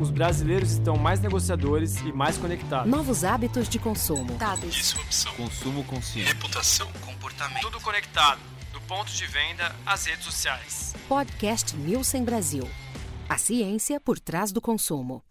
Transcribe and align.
os 0.00 0.10
brasileiros 0.10 0.72
estão 0.72 0.96
mais 0.96 1.20
negociadores 1.20 2.00
e 2.00 2.12
mais 2.12 2.36
conectados. 2.36 2.90
Novos 2.90 3.24
hábitos 3.24 3.68
de 3.68 3.78
consumo. 3.78 4.34
Dados. 4.34 4.74
Disrupção. 4.74 5.32
Consumo 5.34 5.84
consciente. 5.84 6.28
Reputação. 6.28 6.88
Comportamento. 7.00 7.62
Tudo 7.62 7.80
conectado. 7.80 8.40
Do 8.72 8.80
ponto 8.82 9.12
de 9.12 9.26
venda 9.26 9.74
às 9.86 10.06
redes 10.06 10.24
sociais. 10.24 10.94
Podcast 11.08 11.76
Nielsen 11.76 12.24
Brasil. 12.24 12.68
A 13.28 13.38
ciência 13.38 14.00
por 14.00 14.18
trás 14.18 14.50
do 14.52 14.60
consumo. 14.60 15.22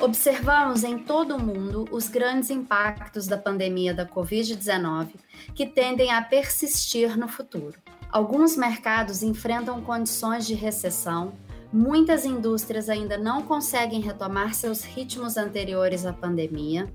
Observamos 0.00 0.84
em 0.84 0.98
todo 0.98 1.36
o 1.36 1.42
mundo 1.42 1.86
os 1.90 2.08
grandes 2.08 2.50
impactos 2.50 3.26
da 3.26 3.38
pandemia 3.38 3.94
da 3.94 4.04
Covid-19 4.04 5.08
que 5.54 5.64
tendem 5.64 6.12
a 6.12 6.20
persistir 6.20 7.16
no 7.16 7.28
futuro. 7.28 7.74
Alguns 8.10 8.56
mercados 8.56 9.22
enfrentam 9.22 9.80
condições 9.80 10.46
de 10.46 10.54
recessão, 10.54 11.32
muitas 11.72 12.24
indústrias 12.24 12.88
ainda 12.88 13.18
não 13.18 13.42
conseguem 13.42 14.00
retomar 14.00 14.54
seus 14.54 14.84
ritmos 14.84 15.36
anteriores 15.36 16.06
à 16.06 16.12
pandemia, 16.12 16.92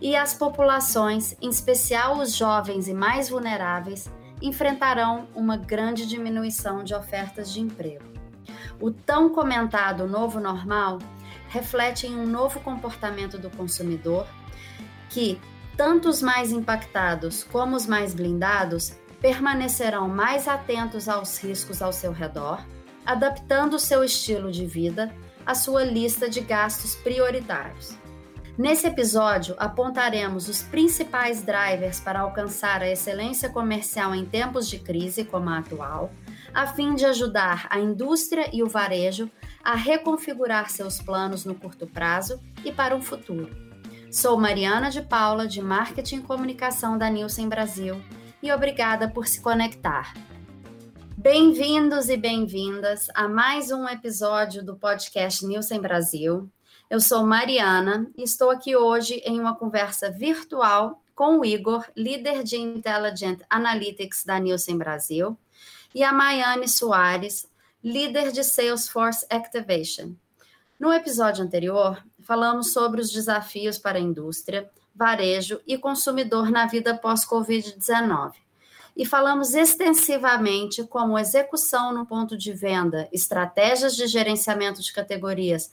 e 0.00 0.16
as 0.16 0.34
populações, 0.34 1.36
em 1.40 1.48
especial 1.48 2.18
os 2.18 2.34
jovens 2.34 2.88
e 2.88 2.94
mais 2.94 3.28
vulneráveis, 3.28 4.10
enfrentarão 4.40 5.28
uma 5.34 5.56
grande 5.56 6.06
diminuição 6.06 6.82
de 6.82 6.94
ofertas 6.94 7.52
de 7.52 7.60
emprego. 7.60 8.04
O 8.80 8.90
tão 8.90 9.28
comentado 9.28 10.08
novo 10.08 10.40
normal 10.40 10.98
reflete 11.48 12.06
em 12.06 12.16
um 12.16 12.26
novo 12.26 12.58
comportamento 12.60 13.38
do 13.38 13.48
consumidor 13.50 14.26
que, 15.08 15.40
tanto 15.76 16.08
os 16.08 16.20
mais 16.20 16.50
impactados 16.50 17.44
como 17.44 17.76
os 17.76 17.86
mais 17.86 18.12
blindados, 18.14 18.96
permanecerão 19.20 20.08
mais 20.08 20.48
atentos 20.48 21.08
aos 21.08 21.38
riscos 21.38 21.80
ao 21.80 21.92
seu 21.92 22.10
redor, 22.10 22.60
adaptando 23.04 23.74
o 23.74 23.78
seu 23.78 24.02
estilo 24.04 24.50
de 24.50 24.66
vida 24.66 25.14
à 25.44 25.54
sua 25.54 25.84
lista 25.84 26.28
de 26.28 26.40
gastos 26.40 26.94
prioritários. 26.94 27.96
Nesse 28.56 28.86
episódio, 28.86 29.54
apontaremos 29.58 30.46
os 30.46 30.62
principais 30.62 31.42
drivers 31.42 32.00
para 32.00 32.20
alcançar 32.20 32.82
a 32.82 32.90
excelência 32.90 33.48
comercial 33.48 34.14
em 34.14 34.26
tempos 34.26 34.68
de 34.68 34.78
crise 34.78 35.24
como 35.24 35.48
a 35.48 35.58
atual, 35.58 36.12
a 36.52 36.66
fim 36.66 36.94
de 36.94 37.06
ajudar 37.06 37.66
a 37.70 37.80
indústria 37.80 38.50
e 38.52 38.62
o 38.62 38.68
varejo 38.68 39.30
a 39.64 39.74
reconfigurar 39.74 40.68
seus 40.68 41.00
planos 41.00 41.46
no 41.46 41.54
curto 41.54 41.86
prazo 41.86 42.40
e 42.62 42.70
para 42.70 42.94
um 42.94 43.00
futuro. 43.00 43.50
Sou 44.10 44.38
Mariana 44.38 44.90
de 44.90 45.00
Paula, 45.00 45.46
de 45.46 45.62
Marketing 45.62 46.16
e 46.16 46.22
Comunicação 46.22 46.98
da 46.98 47.08
Nielsen 47.08 47.48
Brasil 47.48 48.02
e 48.42 48.52
obrigada 48.52 49.08
por 49.08 49.26
se 49.26 49.40
conectar. 49.40 50.12
Bem-vindos 51.22 52.08
e 52.08 52.16
bem-vindas 52.16 53.08
a 53.14 53.28
mais 53.28 53.70
um 53.70 53.88
episódio 53.88 54.60
do 54.60 54.74
podcast 54.74 55.46
Nielsen 55.46 55.80
Brasil. 55.80 56.50
Eu 56.90 57.00
sou 57.00 57.24
Mariana 57.24 58.10
e 58.18 58.24
estou 58.24 58.50
aqui 58.50 58.74
hoje 58.74 59.22
em 59.24 59.38
uma 59.38 59.54
conversa 59.54 60.10
virtual 60.10 61.00
com 61.14 61.38
o 61.38 61.44
Igor, 61.44 61.86
líder 61.96 62.42
de 62.42 62.56
Intelligent 62.56 63.40
Analytics 63.48 64.24
da 64.24 64.40
Nielsen 64.40 64.76
Brasil, 64.76 65.38
e 65.94 66.02
a 66.02 66.12
Maiane 66.12 66.68
Soares, 66.68 67.48
líder 67.84 68.32
de 68.32 68.42
Salesforce 68.42 69.24
Activation. 69.30 70.14
No 70.76 70.92
episódio 70.92 71.44
anterior, 71.44 72.02
falamos 72.24 72.72
sobre 72.72 73.00
os 73.00 73.12
desafios 73.12 73.78
para 73.78 73.96
a 73.96 74.02
indústria 74.02 74.68
varejo 74.92 75.60
e 75.68 75.78
consumidor 75.78 76.50
na 76.50 76.66
vida 76.66 76.98
pós-Covid-19. 76.98 78.32
E 78.96 79.06
falamos 79.06 79.54
extensivamente 79.54 80.84
como 80.84 81.18
execução 81.18 81.94
no 81.94 82.04
ponto 82.04 82.36
de 82.36 82.52
venda, 82.52 83.08
estratégias 83.12 83.96
de 83.96 84.06
gerenciamento 84.06 84.82
de 84.82 84.92
categorias, 84.92 85.70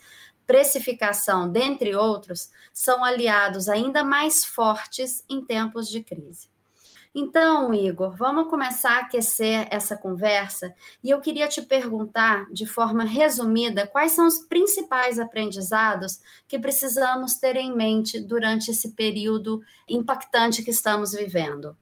precificação, 0.48 1.48
dentre 1.48 1.96
outros, 1.96 2.50
são 2.74 3.04
aliados 3.04 3.70
ainda 3.70 4.04
mais 4.04 4.44
fortes 4.44 5.24
em 5.30 5.46
tempos 5.46 5.88
de 5.90 6.02
crise. 6.02 6.50
Então, 7.14 7.74
Igor, 7.74 8.16
vamos 8.16 8.50
começar 8.50 8.98
a 8.98 9.00
aquecer 9.00 9.68
essa 9.72 9.98
conversa 9.98 10.74
e 11.04 11.10
eu 11.10 11.20
queria 11.20 11.48
te 11.48 11.62
perguntar, 11.62 12.46
de 12.52 12.68
forma 12.68 13.04
resumida, 13.04 13.88
quais 13.88 14.12
são 14.12 14.28
os 14.28 14.40
principais 14.40 15.20
aprendizados 15.20 16.20
que 16.48 16.60
precisamos 16.60 17.36
ter 17.36 17.56
em 17.56 17.76
mente 17.76 18.20
durante 18.20 18.70
esse 18.70 18.92
período 18.92 19.62
impactante 19.88 20.64
que 20.64 20.70
estamos 20.70 21.12
vivendo. 21.12 21.76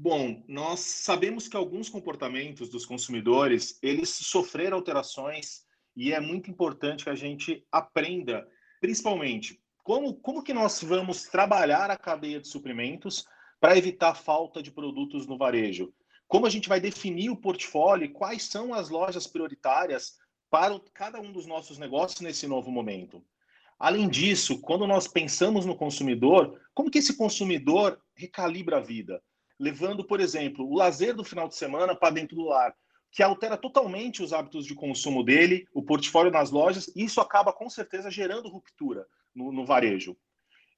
Bom, 0.00 0.44
nós 0.46 0.78
sabemos 0.78 1.48
que 1.48 1.56
alguns 1.56 1.88
comportamentos 1.88 2.68
dos 2.68 2.86
consumidores, 2.86 3.80
eles 3.82 4.10
sofreram 4.10 4.76
alterações 4.76 5.64
e 5.96 6.12
é 6.12 6.20
muito 6.20 6.48
importante 6.48 7.02
que 7.02 7.10
a 7.10 7.16
gente 7.16 7.66
aprenda, 7.72 8.46
principalmente, 8.80 9.60
como, 9.82 10.14
como 10.14 10.44
que 10.44 10.54
nós 10.54 10.80
vamos 10.84 11.24
trabalhar 11.24 11.90
a 11.90 11.96
cadeia 11.96 12.38
de 12.38 12.46
suprimentos 12.46 13.26
para 13.58 13.76
evitar 13.76 14.14
falta 14.14 14.62
de 14.62 14.70
produtos 14.70 15.26
no 15.26 15.36
varejo? 15.36 15.92
Como 16.28 16.46
a 16.46 16.50
gente 16.50 16.68
vai 16.68 16.78
definir 16.78 17.30
o 17.30 17.36
portfólio 17.36 18.12
quais 18.12 18.44
são 18.44 18.72
as 18.72 18.90
lojas 18.90 19.26
prioritárias 19.26 20.12
para 20.48 20.78
cada 20.94 21.20
um 21.20 21.32
dos 21.32 21.44
nossos 21.44 21.76
negócios 21.76 22.20
nesse 22.20 22.46
novo 22.46 22.70
momento? 22.70 23.20
Além 23.76 24.08
disso, 24.08 24.60
quando 24.60 24.86
nós 24.86 25.08
pensamos 25.08 25.66
no 25.66 25.74
consumidor, 25.74 26.56
como 26.72 26.88
que 26.88 26.98
esse 26.98 27.16
consumidor 27.16 28.00
recalibra 28.14 28.76
a 28.76 28.80
vida? 28.80 29.20
Levando, 29.58 30.04
por 30.04 30.20
exemplo, 30.20 30.64
o 30.68 30.76
lazer 30.76 31.14
do 31.14 31.24
final 31.24 31.48
de 31.48 31.56
semana 31.56 31.94
para 31.94 32.14
dentro 32.14 32.36
do 32.36 32.44
lar, 32.44 32.74
que 33.10 33.22
altera 33.22 33.56
totalmente 33.56 34.22
os 34.22 34.32
hábitos 34.32 34.66
de 34.66 34.74
consumo 34.74 35.24
dele, 35.24 35.66
o 35.72 35.82
portfólio 35.82 36.30
nas 36.30 36.50
lojas, 36.50 36.90
e 36.94 37.04
isso 37.04 37.20
acaba 37.20 37.52
com 37.52 37.68
certeza 37.68 38.10
gerando 38.10 38.48
ruptura 38.48 39.06
no, 39.34 39.50
no 39.50 39.64
varejo. 39.64 40.16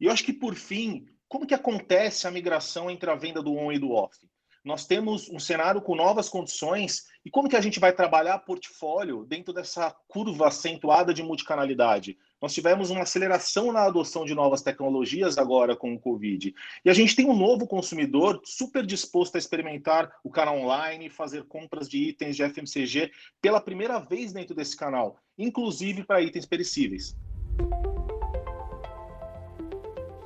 E 0.01 0.07
eu 0.07 0.13
acho 0.13 0.25
que, 0.25 0.33
por 0.33 0.55
fim, 0.55 1.07
como 1.29 1.47
que 1.47 1.55
acontece 1.55 2.27
a 2.27 2.31
migração 2.31 2.91
entre 2.91 3.11
a 3.11 3.15
venda 3.15 3.43
do 3.43 3.55
on 3.55 3.71
e 3.71 3.79
do 3.79 3.93
off? 3.93 4.17
Nós 4.65 4.87
temos 4.87 5.29
um 5.31 5.39
cenário 5.39 5.81
com 5.81 5.95
novas 5.95 6.29
condições 6.29 7.05
e 7.25 7.31
como 7.31 7.49
que 7.49 7.57
a 7.57 7.61
gente 7.61 7.81
vai 7.81 7.93
trabalhar 7.93 8.39
portfólio 8.41 9.25
dentro 9.25 9.55
dessa 9.55 9.91
curva 10.07 10.49
acentuada 10.49 11.15
de 11.15 11.23
multicanalidade? 11.23 12.19
Nós 12.41 12.55
tivemos 12.55 12.89
uma 12.89 13.03
aceleração 13.03 13.71
na 13.71 13.83
adoção 13.83 14.25
de 14.25 14.35
novas 14.35 14.63
tecnologias 14.63 15.37
agora 15.37 15.77
com 15.77 15.93
o 15.93 16.01
Covid. 16.01 16.55
E 16.83 16.89
a 16.89 16.95
gente 16.95 17.15
tem 17.15 17.27
um 17.27 17.37
novo 17.37 17.67
consumidor 17.67 18.41
super 18.45 18.87
disposto 18.87 19.35
a 19.37 19.39
experimentar 19.39 20.11
o 20.25 20.31
canal 20.31 20.59
online, 20.59 21.11
fazer 21.11 21.45
compras 21.45 21.87
de 21.87 21.99
itens 21.99 22.37
de 22.37 22.43
FMCG 22.43 23.13
pela 23.43 23.61
primeira 23.61 23.99
vez 23.99 24.33
dentro 24.33 24.55
desse 24.55 24.75
canal, 24.75 25.19
inclusive 25.37 26.03
para 26.05 26.23
itens 26.23 26.47
perecíveis. 26.47 27.15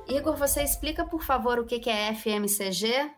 Igor, 0.07 0.37
você 0.37 0.63
explica, 0.63 1.03
por 1.05 1.23
favor, 1.23 1.59
o 1.59 1.65
que 1.65 1.89
é 1.89 2.13
FMCG? 2.13 3.11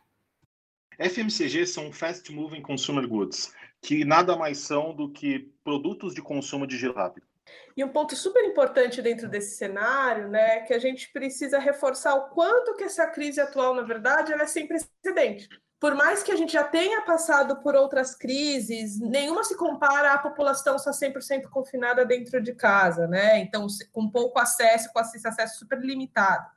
FMCG 0.98 1.68
são 1.68 1.92
Fast 1.92 2.32
Moving 2.32 2.64
Consumer 2.64 3.08
Goods, 3.08 3.54
que 3.80 4.04
nada 4.04 4.36
mais 4.36 4.58
são 4.58 4.96
do 4.96 5.12
que 5.12 5.52
produtos 5.64 6.16
de 6.16 6.22
consumo 6.24 6.66
de 6.66 6.76
rápido. 6.90 7.28
E 7.76 7.84
um 7.84 7.90
ponto 7.90 8.16
super 8.16 8.44
importante 8.44 9.02
dentro 9.02 9.28
desse 9.28 9.56
cenário, 9.58 10.28
né, 10.28 10.58
é 10.58 10.60
que 10.62 10.74
a 10.74 10.80
gente 10.80 11.12
precisa 11.12 11.60
reforçar 11.60 12.16
o 12.16 12.30
quanto 12.30 12.76
que 12.76 12.84
essa 12.84 13.08
crise 13.08 13.40
atual, 13.40 13.76
na 13.76 13.84
verdade, 13.84 14.34
ela 14.34 14.44
é 14.44 14.48
sem 14.48 14.68
precedente. 14.68 15.48
Por 15.80 15.94
mais 15.94 16.24
que 16.24 16.32
a 16.32 16.36
gente 16.36 16.54
já 16.54 16.64
tenha 16.64 17.02
passado 17.02 17.62
por 17.62 17.76
outras 17.76 18.16
crises, 18.16 19.00
nenhuma 19.00 19.44
se 19.44 19.56
compara 19.56 20.14
à 20.14 20.18
população 20.18 20.80
só 20.80 20.90
100% 20.90 21.50
confinada 21.52 22.04
dentro 22.04 22.42
de 22.42 22.56
casa, 22.56 23.08
né? 23.08 23.38
Então, 23.40 23.68
com 23.92 24.10
pouco 24.10 24.40
acesso, 24.40 24.92
com 24.92 25.00
esse 25.00 25.28
acesso 25.28 25.60
super 25.60 25.80
limitado 25.80 26.48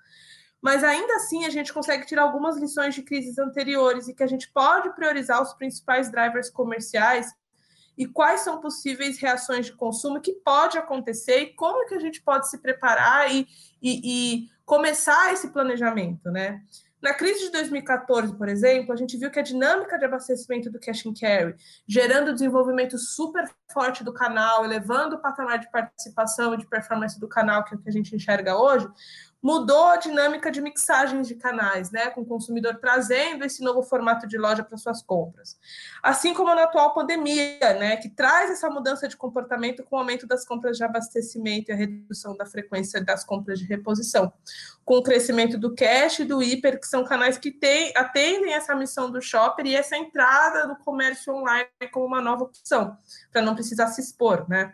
mas 0.62 0.84
ainda 0.84 1.16
assim 1.16 1.46
a 1.46 1.50
gente 1.50 1.72
consegue 1.72 2.04
tirar 2.04 2.22
algumas 2.22 2.56
lições 2.58 2.94
de 2.94 3.02
crises 3.02 3.38
anteriores 3.38 4.08
e 4.08 4.14
que 4.14 4.22
a 4.22 4.26
gente 4.26 4.50
pode 4.52 4.94
priorizar 4.94 5.40
os 5.42 5.54
principais 5.54 6.10
drivers 6.10 6.50
comerciais 6.50 7.32
e 8.00 8.06
quais 8.06 8.40
são 8.40 8.62
possíveis 8.62 9.18
reações 9.18 9.66
de 9.66 9.72
consumo 9.72 10.22
que 10.22 10.32
pode 10.32 10.78
acontecer 10.78 11.36
e 11.40 11.52
como 11.52 11.86
que 11.86 11.94
a 11.94 12.00
gente 12.00 12.22
pode 12.22 12.48
se 12.48 12.56
preparar 12.56 13.30
e, 13.30 13.46
e, 13.82 14.00
e 14.42 14.48
começar 14.64 15.34
esse 15.34 15.48
planejamento, 15.48 16.30
né? 16.30 16.62
Na 17.02 17.12
crise 17.12 17.40
de 17.40 17.52
2014, 17.52 18.34
por 18.36 18.48
exemplo, 18.48 18.94
a 18.94 18.96
gente 18.96 19.18
viu 19.18 19.30
que 19.30 19.38
a 19.38 19.42
dinâmica 19.42 19.98
de 19.98 20.06
abastecimento 20.06 20.70
do 20.70 20.80
cash 20.80 21.04
and 21.06 21.12
carry, 21.12 21.54
gerando 21.86 22.32
desenvolvimento 22.32 22.96
super 22.96 23.50
forte 23.70 24.02
do 24.02 24.14
canal, 24.14 24.64
elevando 24.64 25.16
o 25.16 25.18
patamar 25.18 25.58
de 25.58 25.70
participação 25.70 26.54
e 26.54 26.56
de 26.56 26.66
performance 26.66 27.20
do 27.20 27.28
canal, 27.28 27.64
que 27.64 27.74
é 27.74 27.76
o 27.76 27.80
que 27.82 27.88
a 27.88 27.92
gente 27.92 28.16
enxerga 28.16 28.56
hoje, 28.56 28.88
mudou 29.42 29.86
a 29.86 29.96
dinâmica 29.96 30.50
de 30.50 30.60
mixagens 30.60 31.26
de 31.26 31.34
canais, 31.34 31.90
né, 31.90 32.10
com 32.10 32.20
o 32.20 32.26
consumidor 32.26 32.76
trazendo 32.76 33.44
esse 33.44 33.62
novo 33.62 33.82
formato 33.82 34.26
de 34.26 34.36
loja 34.36 34.62
para 34.62 34.76
suas 34.76 35.02
compras. 35.02 35.58
Assim 36.02 36.34
como 36.34 36.54
na 36.54 36.64
atual 36.64 36.92
pandemia, 36.92 37.74
né, 37.78 37.96
que 37.96 38.08
traz 38.08 38.50
essa 38.50 38.68
mudança 38.68 39.08
de 39.08 39.16
comportamento 39.16 39.82
com 39.84 39.96
o 39.96 39.98
aumento 39.98 40.26
das 40.26 40.44
compras 40.44 40.76
de 40.76 40.84
abastecimento 40.84 41.70
e 41.70 41.72
a 41.72 41.76
redução 41.76 42.36
da 42.36 42.44
frequência 42.44 43.02
das 43.02 43.24
compras 43.24 43.58
de 43.58 43.64
reposição, 43.64 44.32
com 44.84 44.96
o 44.96 45.02
crescimento 45.02 45.56
do 45.56 45.74
cash 45.74 46.18
e 46.18 46.24
do 46.24 46.42
hiper, 46.42 46.78
que 46.78 46.86
são 46.86 47.04
canais 47.04 47.38
que 47.38 47.50
tem, 47.50 47.92
atendem 47.96 48.52
essa 48.52 48.74
missão 48.74 49.10
do 49.10 49.22
shopper 49.22 49.66
e 49.66 49.74
essa 49.74 49.96
entrada 49.96 50.66
no 50.66 50.76
comércio 50.76 51.34
online 51.34 51.68
como 51.92 52.06
uma 52.06 52.20
nova 52.20 52.44
opção, 52.44 52.96
para 53.32 53.40
não 53.40 53.54
precisar 53.54 53.86
se 53.86 54.00
expor, 54.00 54.48
né? 54.48 54.72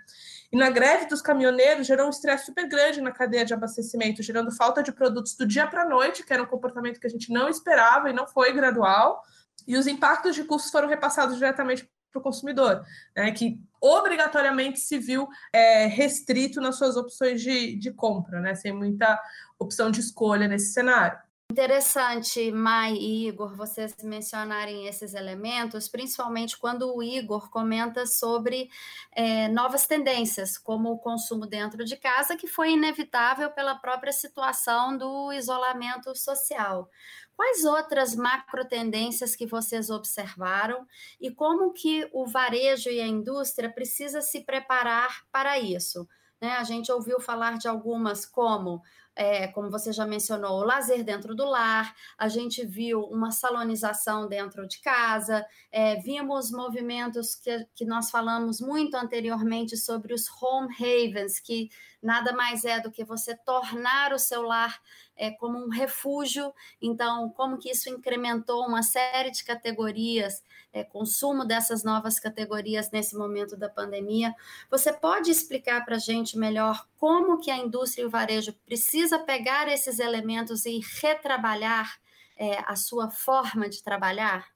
E 0.56 0.58
na 0.58 0.70
greve 0.70 1.04
dos 1.04 1.20
caminhoneiros 1.20 1.86
gerou 1.86 2.06
um 2.06 2.08
estresse 2.08 2.46
super 2.46 2.66
grande 2.66 3.02
na 3.02 3.12
cadeia 3.12 3.44
de 3.44 3.52
abastecimento, 3.52 4.22
gerando 4.22 4.50
falta 4.50 4.82
de 4.82 4.90
produtos 4.90 5.34
do 5.34 5.46
dia 5.46 5.66
para 5.66 5.82
a 5.82 5.86
noite, 5.86 6.24
que 6.24 6.32
era 6.32 6.42
um 6.42 6.46
comportamento 6.46 6.98
que 6.98 7.06
a 7.06 7.10
gente 7.10 7.30
não 7.30 7.46
esperava 7.46 8.08
e 8.08 8.14
não 8.14 8.26
foi 8.26 8.54
gradual. 8.54 9.22
E 9.68 9.76
os 9.76 9.86
impactos 9.86 10.34
de 10.34 10.44
custos 10.44 10.72
foram 10.72 10.88
repassados 10.88 11.36
diretamente 11.36 11.86
para 12.10 12.20
o 12.20 12.22
consumidor, 12.22 12.82
né, 13.14 13.32
que 13.32 13.60
obrigatoriamente 13.82 14.80
se 14.80 14.98
viu 14.98 15.28
é, 15.52 15.84
restrito 15.88 16.58
nas 16.58 16.76
suas 16.76 16.96
opções 16.96 17.42
de, 17.42 17.76
de 17.76 17.92
compra, 17.92 18.40
né, 18.40 18.54
sem 18.54 18.72
muita 18.72 19.20
opção 19.58 19.90
de 19.90 20.00
escolha 20.00 20.48
nesse 20.48 20.72
cenário. 20.72 21.18
Interessante, 21.48 22.50
Mai 22.50 22.94
e 22.94 23.28
Igor, 23.28 23.54
vocês 23.54 23.94
mencionarem 24.02 24.88
esses 24.88 25.14
elementos, 25.14 25.88
principalmente 25.88 26.58
quando 26.58 26.94
o 26.94 27.02
Igor 27.02 27.48
comenta 27.50 28.04
sobre 28.04 28.68
é, 29.12 29.48
novas 29.48 29.86
tendências, 29.86 30.58
como 30.58 30.90
o 30.90 30.98
consumo 30.98 31.46
dentro 31.46 31.84
de 31.84 31.96
casa, 31.96 32.36
que 32.36 32.48
foi 32.48 32.72
inevitável 32.72 33.50
pela 33.52 33.76
própria 33.76 34.12
situação 34.12 34.98
do 34.98 35.32
isolamento 35.32 36.14
social. 36.16 36.90
Quais 37.36 37.64
outras 37.64 38.16
macro 38.16 38.64
tendências 38.66 39.36
que 39.36 39.46
vocês 39.46 39.88
observaram 39.88 40.84
e 41.20 41.30
como 41.30 41.72
que 41.72 42.08
o 42.12 42.26
varejo 42.26 42.90
e 42.90 43.00
a 43.00 43.06
indústria 43.06 43.70
precisa 43.70 44.20
se 44.20 44.40
preparar 44.40 45.24
para 45.30 45.58
isso? 45.58 46.08
Né? 46.40 46.52
A 46.56 46.64
gente 46.64 46.90
ouviu 46.92 47.20
falar 47.20 47.56
de 47.56 47.68
algumas 47.68 48.26
como 48.26 48.82
é, 49.16 49.48
como 49.48 49.70
você 49.70 49.92
já 49.92 50.06
mencionou, 50.06 50.60
o 50.60 50.64
lazer 50.64 51.02
dentro 51.02 51.34
do 51.34 51.46
lar, 51.46 51.94
a 52.18 52.28
gente 52.28 52.64
viu 52.64 53.00
uma 53.00 53.30
salonização 53.30 54.28
dentro 54.28 54.68
de 54.68 54.78
casa, 54.80 55.44
é, 55.72 55.96
vimos 55.96 56.50
movimentos 56.50 57.34
que, 57.34 57.66
que 57.74 57.84
nós 57.86 58.10
falamos 58.10 58.60
muito 58.60 58.94
anteriormente 58.94 59.76
sobre 59.76 60.12
os 60.12 60.26
home 60.40 60.68
havens, 60.78 61.40
que 61.40 61.70
nada 62.06 62.32
mais 62.32 62.64
é 62.64 62.80
do 62.80 62.90
que 62.90 63.04
você 63.04 63.36
tornar 63.36 64.12
o 64.12 64.18
seu 64.18 64.42
lar 64.42 64.80
é, 65.16 65.30
como 65.32 65.58
um 65.58 65.68
refúgio. 65.68 66.54
Então, 66.80 67.28
como 67.30 67.58
que 67.58 67.70
isso 67.70 67.90
incrementou 67.90 68.64
uma 68.64 68.82
série 68.82 69.30
de 69.30 69.44
categorias, 69.44 70.42
é, 70.72 70.84
consumo 70.84 71.44
dessas 71.44 71.82
novas 71.82 72.20
categorias 72.20 72.90
nesse 72.90 73.16
momento 73.16 73.56
da 73.56 73.68
pandemia. 73.68 74.32
Você 74.70 74.92
pode 74.92 75.30
explicar 75.30 75.84
para 75.84 75.96
a 75.96 75.98
gente 75.98 76.38
melhor 76.38 76.86
como 76.96 77.40
que 77.40 77.50
a 77.50 77.56
indústria 77.58 78.04
e 78.04 78.06
o 78.06 78.10
varejo 78.10 78.52
precisa 78.64 79.18
pegar 79.18 79.68
esses 79.68 79.98
elementos 79.98 80.64
e 80.64 80.80
retrabalhar 81.00 81.98
é, 82.36 82.58
a 82.66 82.76
sua 82.76 83.10
forma 83.10 83.68
de 83.68 83.82
trabalhar? 83.82 84.46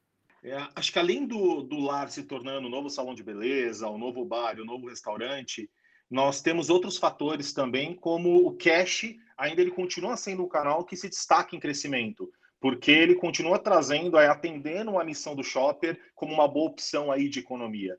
É, 0.43 0.57
acho 0.75 0.93
que 0.93 0.99
além 0.99 1.27
do, 1.27 1.63
do 1.63 1.79
lar 1.81 2.09
se 2.09 2.23
tornando 2.23 2.67
o 2.67 2.71
novo 2.71 2.89
salão 2.89 3.15
de 3.15 3.23
beleza, 3.23 3.89
o 3.89 3.99
novo 3.99 4.25
bar, 4.25 4.59
o 4.59 4.65
novo 4.65 4.89
restaurante, 4.89 5.71
nós 6.11 6.43
temos 6.43 6.69
outros 6.69 6.97
fatores 6.97 7.53
também, 7.53 7.95
como 7.95 8.47
o 8.47 8.57
cash, 8.57 9.15
ainda 9.39 9.61
ele 9.61 9.71
continua 9.71 10.17
sendo 10.17 10.43
um 10.43 10.49
canal 10.49 10.85
que 10.85 10.97
se 10.97 11.09
destaca 11.09 11.55
em 11.55 11.61
crescimento, 11.61 12.31
porque 12.61 12.91
ele 12.91 13.15
continua 13.15 13.59
trazendo, 13.59 14.19
atendendo 14.19 14.99
a 14.99 15.05
missão 15.05 15.37
do 15.37 15.45
shopper 15.45 15.99
como 16.17 16.35
uma 16.35 16.49
boa 16.49 16.69
opção 16.71 17.13
aí 17.13 17.29
de 17.29 17.39
economia. 17.39 17.97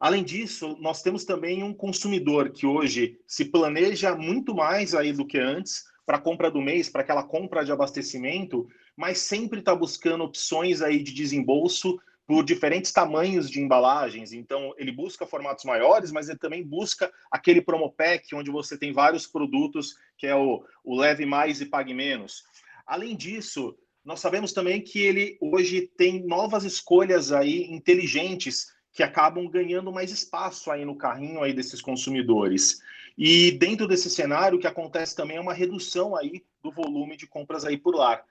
Além 0.00 0.24
disso, 0.24 0.78
nós 0.80 1.02
temos 1.02 1.26
também 1.26 1.62
um 1.62 1.74
consumidor 1.74 2.50
que 2.50 2.64
hoje 2.64 3.20
se 3.26 3.44
planeja 3.44 4.16
muito 4.16 4.54
mais 4.54 4.94
aí 4.94 5.12
do 5.12 5.26
que 5.26 5.38
antes 5.38 5.84
para 6.06 6.16
a 6.16 6.20
compra 6.20 6.50
do 6.50 6.62
mês, 6.62 6.88
para 6.88 7.02
aquela 7.02 7.22
compra 7.22 7.62
de 7.62 7.70
abastecimento, 7.70 8.66
mas 8.96 9.18
sempre 9.18 9.58
está 9.58 9.74
buscando 9.76 10.24
opções 10.24 10.80
aí 10.80 11.02
de 11.02 11.12
desembolso 11.12 12.00
por 12.30 12.44
diferentes 12.44 12.92
tamanhos 12.92 13.50
de 13.50 13.60
embalagens. 13.60 14.32
Então, 14.32 14.72
ele 14.78 14.92
busca 14.92 15.26
formatos 15.26 15.64
maiores, 15.64 16.12
mas 16.12 16.28
ele 16.28 16.38
também 16.38 16.62
busca 16.62 17.12
aquele 17.28 17.60
promo 17.60 17.90
pack 17.90 18.32
onde 18.36 18.52
você 18.52 18.78
tem 18.78 18.92
vários 18.92 19.26
produtos, 19.26 19.96
que 20.16 20.28
é 20.28 20.36
o, 20.36 20.64
o 20.84 20.96
leve 20.96 21.26
mais 21.26 21.60
e 21.60 21.66
pague 21.66 21.92
menos. 21.92 22.44
Além 22.86 23.16
disso, 23.16 23.76
nós 24.04 24.20
sabemos 24.20 24.52
também 24.52 24.80
que 24.80 25.00
ele 25.00 25.38
hoje 25.40 25.90
tem 25.96 26.24
novas 26.24 26.62
escolhas 26.62 27.32
aí 27.32 27.64
inteligentes 27.64 28.72
que 28.92 29.02
acabam 29.02 29.48
ganhando 29.48 29.90
mais 29.90 30.12
espaço 30.12 30.70
aí 30.70 30.84
no 30.84 30.94
carrinho 30.94 31.42
aí 31.42 31.52
desses 31.52 31.82
consumidores. 31.82 32.80
E 33.18 33.50
dentro 33.50 33.88
desse 33.88 34.08
cenário, 34.08 34.56
o 34.56 34.60
que 34.60 34.68
acontece 34.68 35.16
também 35.16 35.38
é 35.38 35.40
uma 35.40 35.52
redução 35.52 36.14
aí 36.14 36.44
do 36.62 36.70
volume 36.70 37.16
de 37.16 37.26
compras 37.26 37.64
aí 37.64 37.76
por 37.76 37.96
lar. 37.96 38.24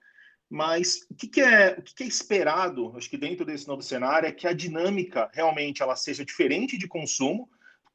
Mas 0.50 1.06
o 1.10 1.13
que, 1.13 1.28
que 1.28 1.42
é, 1.42 1.75
o 1.78 1.81
que, 1.81 1.94
que, 1.94 2.04
é 2.04 2.07
esperado, 2.07 2.94
acho 2.98 3.10
que 3.10 3.18
dentro 3.18 3.46
desse 3.46 3.68
novo 3.68 3.84
cenário, 3.84 4.28
é 4.28 4.31
que 4.31 4.48
a 4.48 4.54
dinâmica 4.54 5.30
realmente 5.31 5.84
ela 5.84 5.96
seja 5.96 6.25
diferente 6.25 6.78
de 6.78 6.88
consumo 6.88 7.48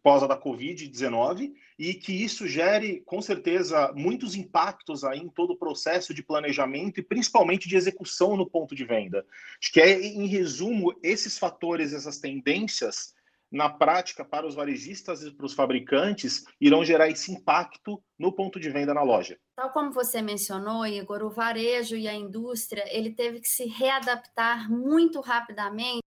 pós 0.05 0.23
a 0.23 0.27
da 0.27 0.39
Covid-19 0.39 1.55
e 1.79 1.95
que 1.95 2.13
isso 2.13 2.47
gere, 2.47 3.03
com 3.07 3.23
certeza, 3.23 3.91
muitos 3.97 4.37
impactos 4.37 5.03
aí 5.03 5.19
em 5.19 5.31
todo 5.31 5.55
o 5.55 5.57
processo 5.57 6.13
de 6.13 6.23
planejamento 6.23 7.01
e 7.01 7.03
principalmente 7.03 7.67
de 7.67 7.75
execução 7.75 8.37
no 8.37 8.49
ponto 8.49 8.75
de 8.75 8.85
venda. 8.85 9.25
Acho 9.59 9.73
que 9.73 9.81
é, 9.81 9.99
em 9.99 10.27
resumo, 10.27 10.95
esses 11.03 11.39
fatores, 11.39 11.95
essas 11.95 12.19
tendências 12.19 13.15
na 13.51 13.71
prática, 13.71 14.25
para 14.25 14.47
os 14.47 14.55
varejistas 14.55 15.23
e 15.23 15.31
para 15.31 15.47
os 15.47 15.55
fabricantes, 15.55 16.45
irão 16.61 16.85
gerar 16.85 17.09
esse 17.09 17.33
impacto 17.33 18.03
no 18.19 18.33
ponto 18.33 18.61
de 18.61 18.71
venda 18.71 18.95
na 18.95 19.03
loja. 19.03 19.39
Tal 19.57 19.71
como 19.71 19.93
você 19.93 20.23
mencionou, 20.23 20.87
Igor, 20.87 21.23
o 21.23 21.31
varejo 21.31 21.97
e 21.97 22.09
a 22.09 22.15
indústria, 22.15 22.85
ele 22.89 23.11
teve 23.11 23.41
que 23.41 23.49
se 23.49 23.67
readaptar 23.67 24.71
muito 24.71 25.21
rapidamente 25.21 26.05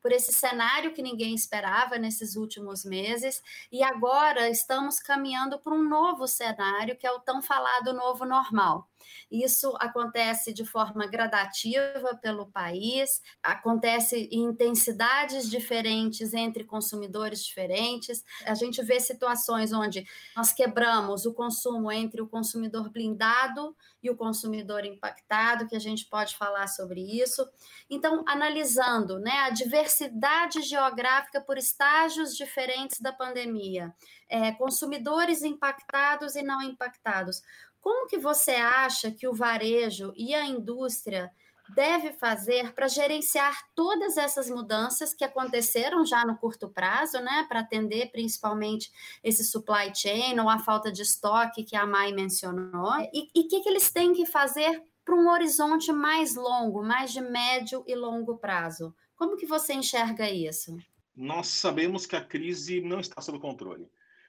por 0.00 0.12
esse 0.12 0.32
cenário 0.32 0.92
que 0.92 1.02
ninguém 1.02 1.34
esperava 1.34 1.98
nesses 1.98 2.36
últimos 2.36 2.84
meses, 2.84 3.42
e 3.72 3.82
agora 3.82 4.48
estamos 4.48 5.00
caminhando 5.00 5.58
para 5.58 5.74
um 5.74 5.82
novo 5.82 6.26
cenário, 6.26 6.96
que 6.96 7.06
é 7.06 7.10
o 7.10 7.20
tão 7.20 7.42
falado 7.42 7.92
novo 7.92 8.24
normal. 8.24 8.88
Isso 9.30 9.74
acontece 9.80 10.52
de 10.52 10.64
forma 10.64 11.06
gradativa 11.06 12.16
pelo 12.20 12.46
país, 12.46 13.22
acontece 13.42 14.28
em 14.30 14.44
intensidades 14.44 15.48
diferentes 15.48 16.34
entre 16.34 16.64
consumidores 16.64 17.44
diferentes. 17.44 18.24
A 18.44 18.54
gente 18.54 18.82
vê 18.82 18.98
situações 19.00 19.72
onde 19.72 20.04
nós 20.36 20.52
quebramos 20.52 21.24
o 21.24 21.32
consumo 21.46 21.92
entre 21.92 22.20
o 22.20 22.28
consumidor 22.28 22.90
blindado 22.90 23.76
e 24.02 24.10
o 24.10 24.16
consumidor 24.16 24.84
impactado, 24.84 25.68
que 25.68 25.76
a 25.76 25.80
gente 25.80 26.04
pode 26.06 26.36
falar 26.36 26.66
sobre 26.66 27.00
isso. 27.00 27.48
Então, 27.88 28.24
analisando 28.26 29.20
né, 29.20 29.30
a 29.42 29.50
diversidade 29.50 30.60
geográfica 30.62 31.40
por 31.40 31.56
estágios 31.56 32.36
diferentes 32.36 33.00
da 33.00 33.12
pandemia, 33.12 33.94
é, 34.28 34.50
consumidores 34.52 35.42
impactados 35.42 36.34
e 36.34 36.42
não 36.42 36.60
impactados. 36.60 37.40
Como 37.80 38.08
que 38.08 38.18
você 38.18 38.52
acha 38.52 39.12
que 39.12 39.28
o 39.28 39.34
varejo 39.34 40.12
e 40.16 40.34
a 40.34 40.44
indústria 40.44 41.30
deve 41.74 42.12
fazer 42.12 42.72
para 42.72 42.88
gerenciar 42.88 43.66
todas 43.74 44.16
essas 44.16 44.48
mudanças 44.48 45.14
que 45.14 45.24
aconteceram 45.24 46.04
já 46.04 46.24
no 46.24 46.36
curto 46.36 46.68
prazo, 46.68 47.18
né, 47.20 47.44
para 47.48 47.60
atender 47.60 48.10
principalmente 48.10 48.90
esse 49.22 49.44
supply 49.44 49.92
chain 49.94 50.38
ou 50.38 50.48
a 50.48 50.58
falta 50.58 50.92
de 50.92 51.02
estoque 51.02 51.64
que 51.64 51.76
a 51.76 51.86
Mai 51.86 52.12
mencionou, 52.12 52.92
e 53.12 53.28
o 53.40 53.48
que, 53.48 53.60
que 53.60 53.68
eles 53.68 53.90
têm 53.90 54.12
que 54.12 54.26
fazer 54.26 54.82
para 55.04 55.14
um 55.14 55.28
horizonte 55.28 55.92
mais 55.92 56.34
longo, 56.34 56.82
mais 56.82 57.12
de 57.12 57.20
médio 57.20 57.84
e 57.86 57.94
longo 57.94 58.36
prazo? 58.38 58.94
Como 59.14 59.36
que 59.36 59.46
você 59.46 59.72
enxerga 59.72 60.28
isso? 60.30 60.76
Nós 61.14 61.46
sabemos 61.46 62.04
que 62.04 62.16
a 62.16 62.24
crise 62.24 62.80
não 62.80 63.00
está 63.00 63.22
sob 63.22 63.38
controle. 63.38 63.88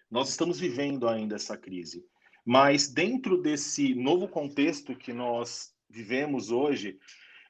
Nós 0.10 0.30
estamos 0.30 0.60
vivendo 0.60 1.08
ainda 1.08 1.36
essa 1.36 1.58
crise. 1.58 2.06
Mas 2.46 2.88
dentro 2.88 3.42
desse 3.42 3.94
novo 3.94 4.28
contexto 4.28 4.96
que 4.96 5.12
nós 5.12 5.74
vivemos 5.90 6.50
hoje, 6.50 6.98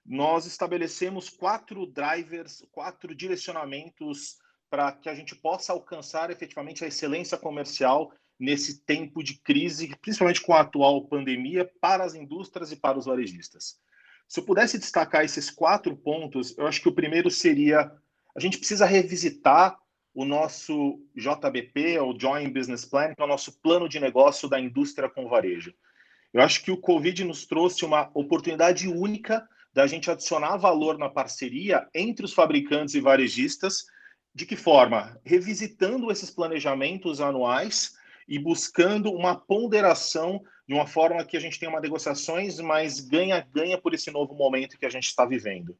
nós 0.07 0.45
estabelecemos 0.45 1.29
quatro 1.29 1.85
drivers, 1.85 2.63
quatro 2.71 3.13
direcionamentos 3.13 4.37
para 4.69 4.91
que 4.93 5.09
a 5.09 5.13
gente 5.13 5.35
possa 5.35 5.73
alcançar 5.73 6.31
efetivamente 6.31 6.83
a 6.83 6.87
excelência 6.87 7.37
comercial 7.37 8.13
nesse 8.39 8.85
tempo 8.85 9.21
de 9.21 9.35
crise, 9.39 9.93
principalmente 10.01 10.41
com 10.41 10.53
a 10.53 10.61
atual 10.61 11.05
pandemia, 11.07 11.69
para 11.81 12.03
as 12.03 12.15
indústrias 12.15 12.71
e 12.71 12.75
para 12.75 12.97
os 12.97 13.05
varejistas. 13.05 13.79
Se 14.27 14.39
eu 14.39 14.45
pudesse 14.45 14.77
destacar 14.77 15.25
esses 15.25 15.49
quatro 15.49 15.95
pontos, 15.95 16.57
eu 16.57 16.67
acho 16.67 16.81
que 16.81 16.89
o 16.89 16.95
primeiro 16.95 17.29
seria 17.29 17.91
a 18.35 18.39
gente 18.39 18.59
precisa 18.59 18.85
revisitar 18.85 19.75
o 20.13 20.23
nosso 20.23 21.01
JBP, 21.15 21.99
o 21.99 22.17
Joint 22.17 22.53
Business 22.53 22.85
Plan, 22.85 23.15
que 23.15 23.21
é 23.21 23.25
o 23.25 23.27
nosso 23.27 23.59
plano 23.61 23.89
de 23.89 23.99
negócio 23.99 24.47
da 24.47 24.59
indústria 24.59 25.09
com 25.09 25.27
varejo. 25.27 25.73
Eu 26.31 26.41
acho 26.41 26.63
que 26.63 26.69
o 26.69 26.77
Covid 26.77 27.23
nos 27.23 27.47
trouxe 27.47 27.83
uma 27.83 28.11
oportunidade 28.13 28.87
única 28.87 29.47
da 29.77 29.85
gente 29.85 30.09
adicionar 30.09 30.57
valor 30.57 30.97
na 30.97 31.07
parceria 31.07 31.87
entre 31.93 32.25
os 32.25 32.33
fabricantes 32.33 32.95
e 32.95 32.99
varejistas. 32.99 33.85
De 34.33 34.43
que 34.43 34.55
forma? 34.55 35.21
Revisitando 35.23 36.11
esses 36.11 36.31
planejamentos 36.31 37.21
anuais 37.21 37.93
e 38.27 38.39
buscando 38.39 39.11
uma 39.11 39.35
ponderação 39.35 40.41
de 40.67 40.73
uma 40.73 40.87
forma 40.87 41.23
que 41.23 41.37
a 41.37 41.39
gente 41.39 41.59
tenha 41.59 41.69
uma 41.69 41.79
negociações, 41.79 42.59
mas 42.59 42.99
ganha-ganha 42.99 43.77
por 43.77 43.93
esse 43.93 44.09
novo 44.09 44.33
momento 44.33 44.79
que 44.79 44.85
a 44.87 44.89
gente 44.89 45.09
está 45.09 45.27
vivendo. 45.27 45.77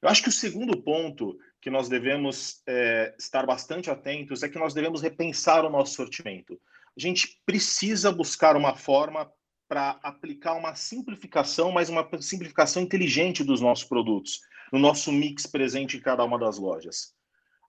Eu 0.00 0.08
acho 0.08 0.22
que 0.22 0.30
o 0.30 0.32
segundo 0.32 0.82
ponto 0.82 1.38
que 1.60 1.68
nós 1.68 1.90
devemos 1.90 2.62
é, 2.66 3.14
estar 3.18 3.44
bastante 3.44 3.90
atentos 3.90 4.42
é 4.42 4.48
que 4.48 4.58
nós 4.58 4.72
devemos 4.72 5.02
repensar 5.02 5.62
o 5.66 5.70
nosso 5.70 5.92
sortimento. 5.92 6.58
A 6.96 6.98
gente 6.98 7.38
precisa 7.44 8.10
buscar 8.10 8.56
uma 8.56 8.74
forma 8.74 9.30
para 9.70 10.00
aplicar 10.02 10.54
uma 10.54 10.74
simplificação, 10.74 11.70
mas 11.70 11.88
uma 11.88 12.04
simplificação 12.20 12.82
inteligente 12.82 13.44
dos 13.44 13.60
nossos 13.60 13.84
produtos, 13.84 14.40
no 14.72 14.80
nosso 14.80 15.12
mix 15.12 15.46
presente 15.46 15.96
em 15.96 16.00
cada 16.00 16.24
uma 16.24 16.36
das 16.36 16.58
lojas. 16.58 17.14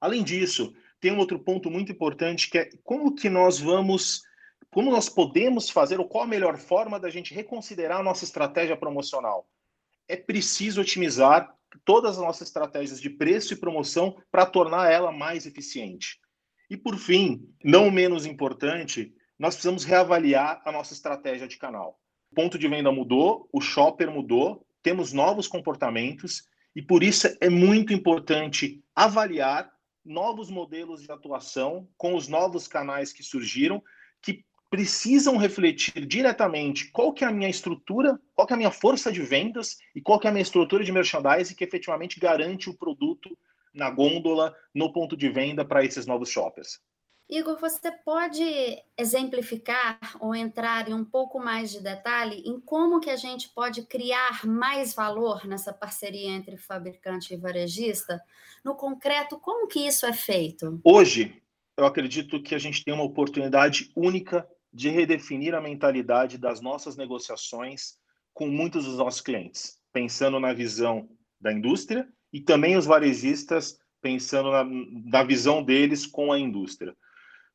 Além 0.02 0.24
disso, 0.24 0.74
tem 1.00 1.12
um 1.12 1.20
outro 1.20 1.38
ponto 1.38 1.70
muito 1.70 1.92
importante 1.92 2.50
que 2.50 2.58
é 2.58 2.70
como 2.84 3.14
que 3.14 3.30
nós 3.30 3.60
vamos, 3.60 4.24
como 4.72 4.90
nós 4.90 5.10
podemos 5.10 5.70
fazer, 5.70 6.00
ou 6.00 6.08
qual 6.08 6.24
a 6.24 6.28
melhor 6.28 6.58
forma 6.58 7.00
da 7.00 7.08
gente 7.08 7.36
reconsiderar 7.36 8.00
a 8.00 8.04
nossa 8.04 8.24
estratégia 8.24 8.76
promocional. 8.76 9.48
É 10.08 10.16
preciso 10.16 10.82
otimizar 10.82 11.54
todas 11.86 12.18
as 12.18 12.18
nossas 12.18 12.48
estratégias 12.48 13.00
de 13.00 13.12
preço 13.12 13.54
e 13.54 13.58
promoção 13.58 14.20
para 14.32 14.48
tornar 14.48 14.92
ela 14.92 15.12
mais 15.12 15.46
eficiente. 15.46 16.20
E 16.68 16.76
por 16.76 16.98
fim, 16.98 17.48
não 17.64 17.92
menos 17.92 18.26
importante, 18.26 19.14
nós 19.42 19.56
precisamos 19.56 19.84
reavaliar 19.84 20.62
a 20.64 20.72
nossa 20.72 20.94
estratégia 20.94 21.48
de 21.48 21.58
canal. 21.58 22.00
O 22.32 22.36
ponto 22.36 22.60
de 22.60 22.68
venda 22.68 22.92
mudou, 22.92 23.50
o 23.52 23.60
shopper 23.60 24.12
mudou, 24.12 24.64
temos 24.84 25.12
novos 25.12 25.48
comportamentos 25.48 26.48
e 26.76 26.82
por 26.82 27.02
isso 27.02 27.28
é 27.42 27.50
muito 27.50 27.92
importante 27.92 28.84
avaliar 28.96 29.74
novos 30.06 30.52
modelos 30.52 31.02
de 31.02 31.12
atuação 31.12 31.90
com 31.98 32.14
os 32.14 32.28
novos 32.28 32.68
canais 32.68 33.12
que 33.12 33.24
surgiram, 33.24 33.82
que 34.22 34.46
precisam 34.70 35.38
refletir 35.38 36.06
diretamente 36.06 36.92
qual 36.92 37.12
que 37.12 37.24
é 37.24 37.28
a 37.28 37.32
minha 37.32 37.50
estrutura, 37.50 38.22
qual 38.36 38.46
que 38.46 38.54
é 38.54 38.56
a 38.56 38.58
minha 38.58 38.70
força 38.70 39.12
de 39.12 39.24
vendas 39.24 39.80
e 39.96 40.02
qual 40.02 40.20
que 40.20 40.28
é 40.28 40.30
a 40.30 40.34
minha 40.34 40.44
estrutura 40.44 40.84
de 40.84 40.92
merchandising 40.92 41.56
que 41.56 41.64
efetivamente 41.64 42.20
garante 42.20 42.70
o 42.70 42.78
produto 42.78 43.36
na 43.74 43.90
gôndola, 43.90 44.56
no 44.72 44.94
ponto 44.94 45.18
de 45.18 45.30
venda 45.30 45.66
para 45.66 45.84
esses 45.84 46.06
novos 46.06 46.30
shoppers. 46.30 46.80
Igor, 47.32 47.58
você 47.62 47.90
pode 47.90 48.44
exemplificar 48.98 49.98
ou 50.20 50.36
entrar 50.36 50.90
em 50.90 50.94
um 50.94 51.06
pouco 51.06 51.40
mais 51.40 51.72
de 51.72 51.82
detalhe 51.82 52.44
em 52.46 52.60
como 52.60 53.00
que 53.00 53.10
a 53.10 53.16
gente 53.16 53.48
pode 53.56 53.84
criar 53.84 54.46
mais 54.46 54.94
valor 54.94 55.48
nessa 55.48 55.72
parceria 55.72 56.28
entre 56.28 56.58
fabricante 56.58 57.34
e 57.34 57.38
varejista? 57.38 58.22
No 58.66 58.76
concreto, 58.76 59.40
como 59.40 59.66
que 59.66 59.80
isso 59.80 60.06
é 60.06 60.12
feito? 60.12 60.82
Hoje, 60.84 61.42
eu 61.78 61.86
acredito 61.86 62.44
que 62.44 62.54
a 62.54 62.60
gente 62.60 62.84
tem 62.84 62.94
uma 62.94 63.06
oportunidade 63.06 63.94
única 63.96 64.46
de 64.74 64.90
redefinir 64.90 65.56
a 65.56 65.62
mentalidade 65.62 66.38
das 66.38 66.60
nossas 66.60 66.98
negociações 66.98 67.94
com 68.34 68.48
muitos 68.48 68.84
dos 68.84 68.98
nossos 68.98 69.22
clientes, 69.22 69.80
pensando 69.94 70.38
na 70.38 70.52
visão 70.52 71.08
da 71.40 71.54
indústria 71.54 72.06
e 72.34 72.42
também 72.42 72.76
os 72.76 72.86
varejistas 72.86 73.80
pensando 74.02 74.52
na, 74.52 74.66
na 74.66 75.24
visão 75.24 75.64
deles 75.64 76.06
com 76.06 76.34
a 76.34 76.38
indústria. 76.38 76.94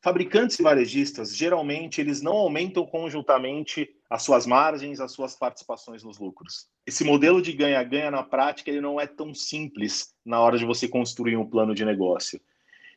Fabricantes 0.02 0.58
e 0.58 0.62
varejistas, 0.62 1.34
geralmente, 1.34 2.00
eles 2.00 2.22
não 2.22 2.34
aumentam 2.34 2.86
conjuntamente 2.86 3.88
as 4.08 4.22
suas 4.22 4.46
margens, 4.46 5.00
as 5.00 5.12
suas 5.12 5.34
participações 5.34 6.04
nos 6.04 6.18
lucros. 6.18 6.68
Esse 6.86 7.02
modelo 7.02 7.42
de 7.42 7.52
ganha-ganha, 7.52 8.10
na 8.10 8.22
prática, 8.22 8.70
ele 8.70 8.80
não 8.80 9.00
é 9.00 9.06
tão 9.06 9.34
simples 9.34 10.14
na 10.24 10.40
hora 10.40 10.58
de 10.58 10.64
você 10.64 10.86
construir 10.86 11.36
um 11.36 11.48
plano 11.48 11.74
de 11.74 11.84
negócio. 11.84 12.40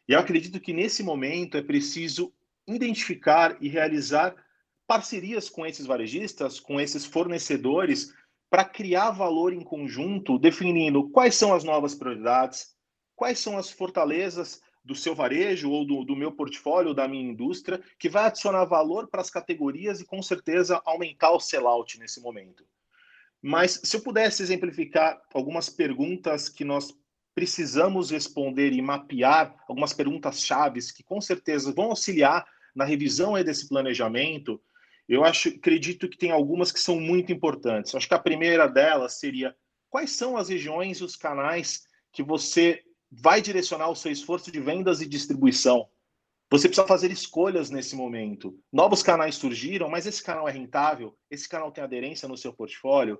E 0.07 0.13
eu 0.13 0.19
acredito 0.19 0.59
que, 0.59 0.73
nesse 0.73 1.01
momento, 1.01 1.57
é 1.57 1.61
preciso 1.61 2.31
identificar 2.67 3.57
e 3.59 3.67
realizar 3.67 4.35
parcerias 4.85 5.49
com 5.49 5.65
esses 5.65 5.85
varejistas, 5.85 6.59
com 6.59 6.79
esses 6.79 7.05
fornecedores, 7.05 8.13
para 8.49 8.65
criar 8.65 9.11
valor 9.11 9.53
em 9.53 9.63
conjunto, 9.63 10.39
definindo 10.39 11.09
quais 11.09 11.35
são 11.35 11.53
as 11.53 11.63
novas 11.63 11.93
prioridades, 11.93 12.75
quais 13.15 13.39
são 13.39 13.57
as 13.57 13.69
fortalezas 13.69 14.61
do 14.89 14.95
seu 14.95 15.13
varejo 15.13 15.69
ou 15.69 15.85
do, 15.85 16.03
do 16.03 16.15
meu 16.15 16.31
portfólio, 16.31 16.95
da 16.95 17.07
minha 17.07 17.29
indústria, 17.31 17.79
que 17.99 18.09
vai 18.09 18.25
adicionar 18.25 18.65
valor 18.65 19.07
para 19.07 19.21
as 19.21 19.29
categorias 19.29 20.01
e, 20.01 20.05
com 20.05 20.19
certeza, 20.19 20.81
aumentar 20.83 21.29
o 21.29 21.39
sellout 21.39 21.99
nesse 21.99 22.19
momento. 22.19 22.65
Mas 23.39 23.79
se 23.83 23.95
eu 23.95 24.01
pudesse 24.01 24.41
exemplificar 24.41 25.21
algumas 25.31 25.69
perguntas 25.69 26.49
que 26.49 26.65
nós 26.65 26.91
precisamos 27.35 28.09
responder 28.09 28.73
e 28.73 28.81
mapear, 28.81 29.55
algumas 29.67 29.93
perguntas 29.93 30.43
chaves 30.43 30.91
que 30.91 31.03
com 31.03 31.21
certeza 31.21 31.71
vão 31.71 31.91
auxiliar 31.91 32.43
na 32.75 32.83
revisão 32.83 33.33
desse 33.43 33.69
planejamento, 33.69 34.59
eu 35.07 35.23
acho, 35.23 35.49
acredito 35.49 36.09
que 36.09 36.17
tem 36.17 36.31
algumas 36.31 36.71
que 36.71 36.79
são 36.79 36.99
muito 36.99 37.31
importantes. 37.31 37.93
Acho 37.93 38.07
que 38.07 38.15
a 38.15 38.19
primeira 38.19 38.65
delas 38.65 39.19
seria 39.19 39.55
quais 39.87 40.13
são 40.13 40.35
as 40.35 40.49
regiões 40.49 40.97
e 40.97 41.03
os 41.03 41.15
canais 41.15 41.83
que 42.11 42.23
você 42.23 42.83
vai 43.11 43.41
direcionar 43.41 43.89
o 43.89 43.95
seu 43.95 44.11
esforço 44.11 44.51
de 44.51 44.59
vendas 44.59 45.01
e 45.01 45.07
distribuição. 45.07 45.87
Você 46.51 46.67
precisa 46.67 46.87
fazer 46.87 47.11
escolhas 47.11 47.69
nesse 47.69 47.95
momento. 47.95 48.57
Novos 48.71 49.03
canais 49.03 49.35
surgiram, 49.35 49.87
mas 49.87 50.05
esse 50.05 50.23
canal 50.23 50.49
é 50.49 50.51
rentável? 50.51 51.15
Esse 51.29 51.47
canal 51.47 51.71
tem 51.71 51.83
aderência 51.83 52.27
no 52.27 52.37
seu 52.37 52.51
portfólio? 52.51 53.19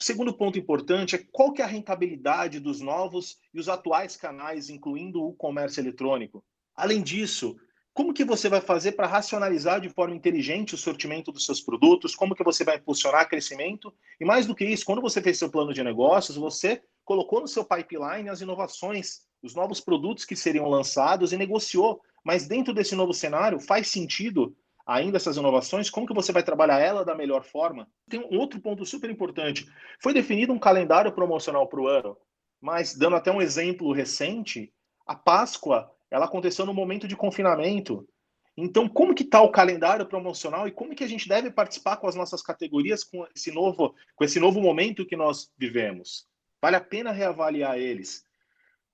O 0.00 0.04
segundo 0.04 0.32
ponto 0.32 0.58
importante 0.58 1.16
é 1.16 1.26
qual 1.30 1.52
que 1.52 1.60
é 1.60 1.64
a 1.64 1.68
rentabilidade 1.68 2.60
dos 2.60 2.80
novos 2.80 3.38
e 3.52 3.60
os 3.60 3.68
atuais 3.68 4.16
canais, 4.16 4.70
incluindo 4.70 5.22
o 5.22 5.34
comércio 5.34 5.80
eletrônico. 5.80 6.44
Além 6.74 7.02
disso, 7.02 7.56
como 7.92 8.14
que 8.14 8.24
você 8.24 8.48
vai 8.48 8.60
fazer 8.60 8.92
para 8.92 9.08
racionalizar 9.08 9.80
de 9.80 9.88
forma 9.88 10.14
inteligente 10.14 10.74
o 10.74 10.78
sortimento 10.78 11.32
dos 11.32 11.44
seus 11.44 11.60
produtos? 11.60 12.14
Como 12.14 12.34
que 12.34 12.44
você 12.44 12.64
vai 12.64 12.76
impulsionar 12.76 13.28
crescimento? 13.28 13.92
E 14.18 14.24
mais 14.24 14.46
do 14.46 14.54
que 14.54 14.64
isso, 14.64 14.86
quando 14.86 15.02
você 15.02 15.20
fez 15.20 15.38
seu 15.38 15.50
plano 15.50 15.74
de 15.74 15.82
negócios, 15.82 16.36
você 16.36 16.80
colocou 17.10 17.40
no 17.40 17.48
seu 17.48 17.64
pipeline 17.64 18.28
as 18.28 18.40
inovações, 18.40 19.22
os 19.42 19.52
novos 19.52 19.80
produtos 19.80 20.24
que 20.24 20.36
seriam 20.36 20.68
lançados 20.68 21.32
e 21.32 21.36
negociou. 21.36 22.00
Mas 22.22 22.46
dentro 22.46 22.72
desse 22.72 22.94
novo 22.94 23.12
cenário, 23.12 23.58
faz 23.58 23.88
sentido 23.88 24.56
ainda 24.86 25.16
essas 25.16 25.36
inovações? 25.36 25.90
Como 25.90 26.06
que 26.06 26.14
você 26.14 26.30
vai 26.30 26.44
trabalhar 26.44 26.78
ela 26.78 27.04
da 27.04 27.12
melhor 27.12 27.42
forma? 27.42 27.88
Tem 28.08 28.20
um 28.20 28.38
outro 28.38 28.60
ponto 28.60 28.86
super 28.86 29.10
importante. 29.10 29.68
Foi 30.00 30.14
definido 30.14 30.52
um 30.52 30.58
calendário 30.58 31.10
promocional 31.10 31.66
para 31.66 31.80
o 31.80 31.88
ano, 31.88 32.16
mas 32.60 32.94
dando 32.94 33.16
até 33.16 33.32
um 33.32 33.42
exemplo 33.42 33.92
recente, 33.92 34.72
a 35.04 35.16
Páscoa 35.16 35.90
ela 36.12 36.26
aconteceu 36.26 36.64
no 36.64 36.72
momento 36.72 37.08
de 37.08 37.16
confinamento. 37.16 38.08
Então, 38.56 38.88
como 38.88 39.16
que 39.16 39.24
está 39.24 39.42
o 39.42 39.50
calendário 39.50 40.06
promocional 40.06 40.68
e 40.68 40.70
como 40.70 40.94
que 40.94 41.02
a 41.02 41.08
gente 41.08 41.28
deve 41.28 41.50
participar 41.50 41.96
com 41.96 42.06
as 42.06 42.14
nossas 42.14 42.40
categorias 42.40 43.02
com 43.02 43.26
esse 43.34 43.50
novo, 43.50 43.96
com 44.14 44.22
esse 44.22 44.38
novo 44.38 44.60
momento 44.60 45.04
que 45.04 45.16
nós 45.16 45.50
vivemos? 45.58 46.29
Vale 46.60 46.76
a 46.76 46.80
pena 46.80 47.10
reavaliar 47.10 47.78
eles. 47.78 48.24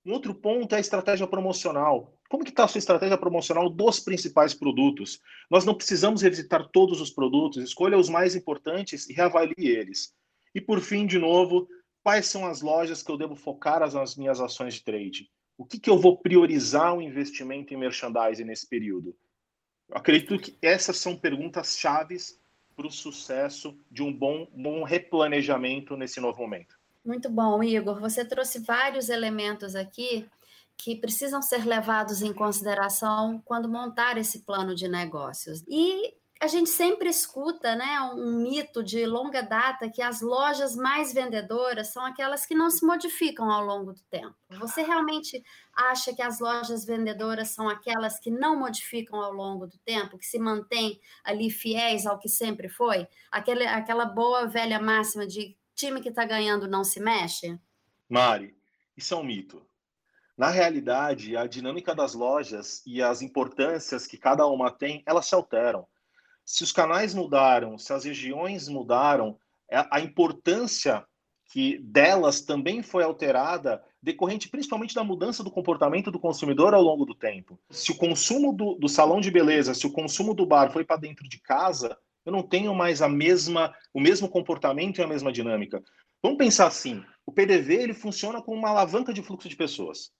Um 0.05 0.13
outro 0.13 0.35
ponto 0.35 0.73
é 0.73 0.79
a 0.79 0.81
estratégia 0.81 1.27
promocional. 1.27 2.17
Como 2.29 2.45
que 2.45 2.51
está 2.51 2.65
a 2.65 2.69
sua 2.69 2.79
estratégia 2.79 3.19
promocional 3.19 3.69
dos 3.69 3.99
principais 3.99 4.55
produtos? 4.55 5.21
Nós 5.51 5.65
não 5.65 5.75
precisamos 5.75 6.23
revisitar 6.23 6.69
todos 6.69 7.01
os 7.01 7.11
produtos, 7.11 7.63
escolha 7.63 7.99
os 7.99 8.09
mais 8.09 8.37
importantes 8.37 9.09
e 9.09 9.13
reavalie 9.13 9.55
eles. 9.59 10.15
E 10.55 10.61
por 10.61 10.81
fim, 10.81 11.07
de 11.07 11.19
novo, 11.19 11.69
quais 12.03 12.27
são 12.27 12.47
as 12.47 12.63
lojas 12.63 13.03
que 13.03 13.11
eu 13.11 13.17
devo 13.17 13.35
focar 13.35 13.83
as 13.83 14.17
minhas 14.17 14.41
ações 14.41 14.75
de 14.75 14.85
trade? 14.85 15.31
O 15.59 15.65
que, 15.65 15.79
que 15.79 15.91
eu 15.91 15.99
vou 15.99 16.19
priorizar 16.19 16.95
o 16.95 17.03
investimento 17.03 17.73
em 17.73 17.77
merchandising 17.77 18.45
nesse 18.45 18.69
período? 18.69 19.17
Eu 19.89 19.97
acredito 19.97 20.39
que 20.39 20.57
essas 20.61 20.99
são 20.99 21.17
perguntas 21.17 21.77
chaves 21.79 22.41
para 22.77 22.87
o 22.87 22.93
sucesso 22.93 23.77
de 23.91 24.03
um 24.03 24.13
bom, 24.13 24.47
bom 24.53 24.85
replanejamento 24.85 25.97
nesse 25.97 26.21
novo 26.21 26.43
momento. 26.43 26.76
Muito 27.07 27.31
bom, 27.31 27.63
Igor. 27.63 28.01
Você 28.01 28.25
trouxe 28.25 28.59
vários 28.59 29.09
elementos 29.09 29.77
aqui 29.77 30.29
que 30.77 30.97
precisam 30.97 31.41
ser 31.41 31.65
levados 31.65 32.21
em 32.21 32.33
consideração 32.33 33.41
quando 33.45 33.69
montar 33.69 34.19
esse 34.19 34.41
plano 34.41 34.75
de 34.75 34.89
negócios. 34.89 35.63
E 35.69 36.13
a 36.41 36.49
gente 36.49 36.69
sempre 36.69 37.09
escuta 37.09 37.77
né, 37.77 38.01
um 38.13 38.43
mito 38.43 38.83
de 38.83 39.07
longa 39.07 39.41
data 39.41 39.89
que 39.89 40.03
as 40.03 40.21
lojas 40.21 40.75
mais 40.75 41.15
vendedoras 41.15 41.93
são 41.93 42.05
aquelas 42.05 42.45
que 42.45 42.57
não 42.57 42.69
se 42.69 42.85
modificam 42.85 43.49
ao 43.53 43.65
longo 43.65 43.93
do 43.93 44.03
tempo. 44.11 44.35
Você 44.59 44.83
realmente 44.83 45.41
acha 45.73 46.13
que 46.13 46.21
as 46.21 46.41
lojas 46.41 46.85
vendedoras 46.85 47.51
são 47.51 47.69
aquelas 47.69 48.19
que 48.19 48.33
não 48.33 48.59
modificam 48.59 49.23
ao 49.23 49.33
longo 49.33 49.69
do 49.69 49.79
tempo, 49.79 50.19
que 50.19 50.27
se 50.27 50.41
mantêm 50.41 51.01
ali 51.25 51.51
fiéis 51.51 52.05
ao 52.05 52.19
que 52.19 52.29
sempre 52.29 52.69
foi? 52.69 53.07
Aquela, 53.31 53.77
aquela 53.77 54.05
boa 54.07 54.47
velha 54.47 54.81
máxima 54.81 55.25
de 55.25 55.57
time 55.77 56.01
que 56.01 56.09
está 56.09 56.25
ganhando 56.25 56.67
não 56.67 56.83
se 56.83 56.99
mexe? 56.99 57.59
Mari, 58.09 58.57
isso 58.97 59.15
é 59.15 59.17
um 59.17 59.23
mito. 59.23 59.65
Na 60.37 60.51
realidade, 60.51 61.37
a 61.37 61.47
dinâmica 61.47 61.95
das 61.95 62.15
lojas 62.15 62.83
e 62.87 63.03
as 63.03 63.23
importâncias 63.23 64.07
que 64.07 64.19
cada 64.19 64.47
uma 64.47 64.71
tem, 64.71 65.03
elas 65.07 65.27
se 65.27 65.35
alteram. 65.35 65.87
Se 66.45 66.63
os 66.63 66.73
canais 66.73 67.15
mudaram, 67.15 67.79
se 67.79 67.93
as 67.93 68.05
regiões 68.05 68.69
mudaram, 68.69 69.39
a 69.71 70.01
importância 70.01 71.05
que 71.53 71.79
delas 71.79 72.41
também 72.41 72.83
foi 72.83 73.03
alterada, 73.03 73.83
decorrente 74.03 74.49
principalmente 74.49 74.95
da 74.95 75.05
mudança 75.05 75.43
do 75.43 75.51
comportamento 75.51 76.11
do 76.11 76.19
consumidor 76.19 76.75
ao 76.75 76.83
longo 76.83 77.05
do 77.05 77.15
tempo. 77.15 77.59
Se 77.71 77.93
o 77.93 77.97
consumo 77.97 78.53
do, 78.53 78.75
do 78.75 78.89
salão 78.89 79.21
de 79.21 79.31
beleza, 79.31 79.75
se 79.75 79.87
o 79.87 79.93
consumo 79.93 80.35
do 80.35 80.47
bar 80.47 80.71
foi 80.71 80.85
para 80.85 81.01
dentro 81.01 81.29
de 81.29 81.41
casa, 81.41 81.97
eu 82.27 82.33
não 82.33 82.43
tenho 82.43 82.75
mais 82.75 83.01
a 83.01 83.09
mesma, 83.09 83.73
o 83.95 84.01
mesmo 84.01 84.29
comportamento 84.29 84.99
e 84.99 85.03
a 85.03 85.07
mesma 85.07 85.33
dinâmica. 85.33 85.83
Vamos 86.21 86.39
pensar 86.39 86.67
assim: 86.67 87.03
o 87.25 87.33
PDV 87.33 87.75
ele 87.75 87.95
funciona 87.95 88.43
como 88.43 88.59
uma 88.59 88.71
alavanca 88.71 89.15
de 89.15 89.23
fluxo 89.23 89.49
de 89.49 89.57
pessoas. 89.57 90.11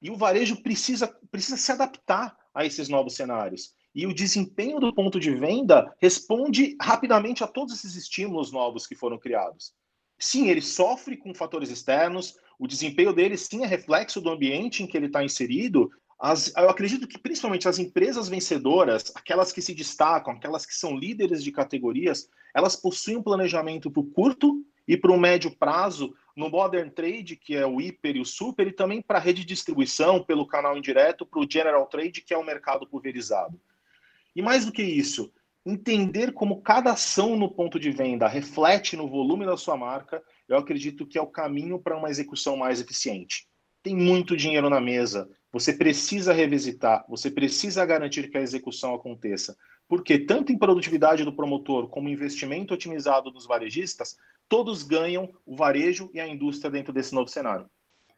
E 0.00 0.10
o 0.10 0.16
varejo 0.16 0.62
precisa, 0.62 1.06
precisa 1.30 1.56
se 1.56 1.70
adaptar 1.70 2.34
a 2.54 2.64
esses 2.64 2.88
novos 2.88 3.14
cenários. 3.14 3.74
E 3.94 4.06
o 4.06 4.14
desempenho 4.14 4.80
do 4.80 4.92
ponto 4.94 5.20
de 5.20 5.32
venda 5.34 5.94
responde 6.00 6.74
rapidamente 6.80 7.44
a 7.44 7.46
todos 7.46 7.74
esses 7.74 7.94
estímulos 7.94 8.50
novos 8.50 8.86
que 8.86 8.96
foram 8.96 9.18
criados. 9.18 9.74
Sim, 10.18 10.48
ele 10.48 10.62
sofre 10.62 11.16
com 11.16 11.34
fatores 11.34 11.68
externos, 11.68 12.34
o 12.58 12.66
desempenho 12.66 13.12
dele 13.12 13.36
sim 13.36 13.64
é 13.64 13.66
reflexo 13.66 14.20
do 14.20 14.30
ambiente 14.30 14.82
em 14.82 14.86
que 14.86 14.96
ele 14.96 15.06
está 15.06 15.24
inserido. 15.24 15.90
As, 16.24 16.54
eu 16.56 16.70
acredito 16.70 17.08
que 17.08 17.18
principalmente 17.18 17.66
as 17.66 17.80
empresas 17.80 18.28
vencedoras, 18.28 19.10
aquelas 19.12 19.50
que 19.50 19.60
se 19.60 19.74
destacam, 19.74 20.32
aquelas 20.32 20.64
que 20.64 20.72
são 20.72 20.96
líderes 20.96 21.42
de 21.42 21.50
categorias, 21.50 22.30
elas 22.54 22.76
possuem 22.76 23.16
um 23.16 23.22
planejamento 23.24 23.90
para 23.90 24.00
o 24.00 24.06
curto 24.06 24.64
e 24.86 24.96
para 24.96 25.10
o 25.10 25.18
médio 25.18 25.50
prazo 25.50 26.14
no 26.36 26.48
Modern 26.48 26.88
Trade, 26.90 27.34
que 27.34 27.56
é 27.56 27.66
o 27.66 27.80
hiper 27.80 28.14
e 28.14 28.20
o 28.20 28.24
super, 28.24 28.68
e 28.68 28.72
também 28.72 29.02
para 29.02 29.18
a 29.18 29.20
rede 29.20 29.40
de 29.40 29.48
distribuição, 29.48 30.22
pelo 30.22 30.46
canal 30.46 30.78
indireto, 30.78 31.26
para 31.26 31.40
o 31.40 31.46
General 31.50 31.84
Trade, 31.88 32.20
que 32.20 32.32
é 32.32 32.38
o 32.38 32.46
mercado 32.46 32.86
pulverizado. 32.86 33.60
E 34.36 34.40
mais 34.40 34.64
do 34.64 34.70
que 34.70 34.82
isso, 34.84 35.32
entender 35.66 36.32
como 36.32 36.62
cada 36.62 36.92
ação 36.92 37.36
no 37.36 37.50
ponto 37.50 37.80
de 37.80 37.90
venda 37.90 38.28
reflete 38.28 38.96
no 38.96 39.08
volume 39.08 39.44
da 39.44 39.56
sua 39.56 39.76
marca, 39.76 40.22
eu 40.48 40.56
acredito 40.56 41.04
que 41.04 41.18
é 41.18 41.20
o 41.20 41.26
caminho 41.26 41.80
para 41.80 41.96
uma 41.96 42.10
execução 42.10 42.56
mais 42.56 42.80
eficiente. 42.80 43.48
Tem 43.82 43.96
muito 43.96 44.36
dinheiro 44.36 44.70
na 44.70 44.80
mesa, 44.80 45.28
você 45.52 45.72
precisa 45.72 46.32
revisitar, 46.32 47.04
você 47.08 47.30
precisa 47.30 47.84
garantir 47.84 48.30
que 48.30 48.38
a 48.38 48.42
execução 48.42 48.94
aconteça. 48.94 49.56
Porque 49.86 50.18
tanto 50.18 50.50
em 50.50 50.58
produtividade 50.58 51.24
do 51.24 51.36
promotor 51.36 51.88
como 51.88 52.08
investimento 52.08 52.72
otimizado 52.72 53.30
dos 53.30 53.46
varejistas, 53.46 54.16
todos 54.48 54.82
ganham 54.82 55.28
o 55.44 55.54
varejo 55.54 56.10
e 56.14 56.20
a 56.20 56.26
indústria 56.26 56.70
dentro 56.70 56.92
desse 56.92 57.14
novo 57.14 57.28
cenário 57.28 57.68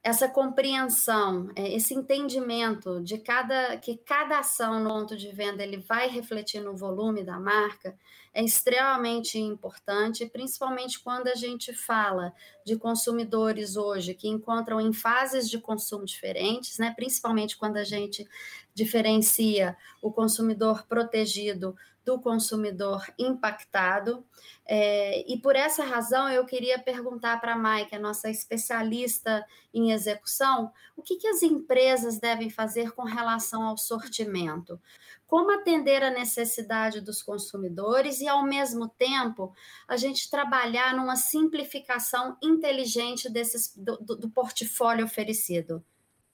essa 0.04 0.28
compreensão, 0.28 1.50
é, 1.56 1.75
esse 1.75 1.94
entendimento 1.94 3.00
de 3.02 3.16
cada 3.16 3.78
que 3.78 3.96
cada 3.96 4.40
ação 4.40 4.78
no 4.78 4.90
ponto 4.90 5.16
de 5.16 5.32
venda 5.32 5.62
ele 5.62 5.78
vai 5.78 6.08
refletir 6.08 6.61
no 6.61 6.76
volume 6.76 7.25
da 7.25 7.40
marca 7.40 7.96
é 8.34 8.44
extremamente 8.44 9.38
importante, 9.38 10.26
principalmente 10.26 11.00
quando 11.00 11.28
a 11.28 11.34
gente 11.34 11.73
fala 11.73 12.34
de 12.66 12.76
consumidores 12.76 13.76
hoje 13.76 14.12
que 14.12 14.28
encontram 14.28 14.78
em 14.78 14.92
fases 14.92 15.49
de 15.49 15.58
consumo 15.58 16.04
diferentes, 16.04 16.76
né? 16.78 16.92
Principalmente 16.94 17.56
quando 17.56 17.78
a 17.78 17.84
gente 17.84 18.28
diferencia 18.75 19.75
o 20.02 20.12
consumidor 20.12 20.87
protegido 20.87 21.75
do 22.04 22.20
consumidor 22.20 23.04
impactado. 23.18 24.25
É, 24.66 25.30
e 25.30 25.38
por 25.38 25.56
essa 25.56 25.84
razão 25.84 26.28
eu 26.28 26.44
queria 26.44 26.78
perguntar 26.78 27.40
para 27.40 27.54
a 27.54 27.58
Mike, 27.58 27.94
a 27.94 27.99
nossa 27.99 28.30
especialista 28.30 29.44
em 29.73 29.92
execução, 29.92 30.73
o 30.96 31.02
que, 31.02 31.16
que 31.16 31.26
as 31.26 31.42
empresas 31.42 32.18
devem 32.18 32.50
fazer 32.50 32.92
com 32.92 33.02
relação 33.02 33.62
ao 33.62 33.76
sortimento? 33.76 34.80
Como 35.26 35.50
atender 35.50 36.02
a 36.02 36.11
necessidade 36.11 37.00
dos 37.00 37.23
consumidores 37.23 38.20
e, 38.20 38.28
ao 38.28 38.44
mesmo 38.44 38.88
tempo, 38.88 39.54
a 39.88 39.96
gente 39.96 40.30
trabalhar 40.30 40.94
numa 40.94 41.16
simplificação 41.16 42.37
inteligente 42.42 43.28
desses, 43.30 43.75
do, 43.76 43.96
do, 43.96 44.16
do 44.16 44.30
portfólio 44.30 45.04
oferecido? 45.04 45.82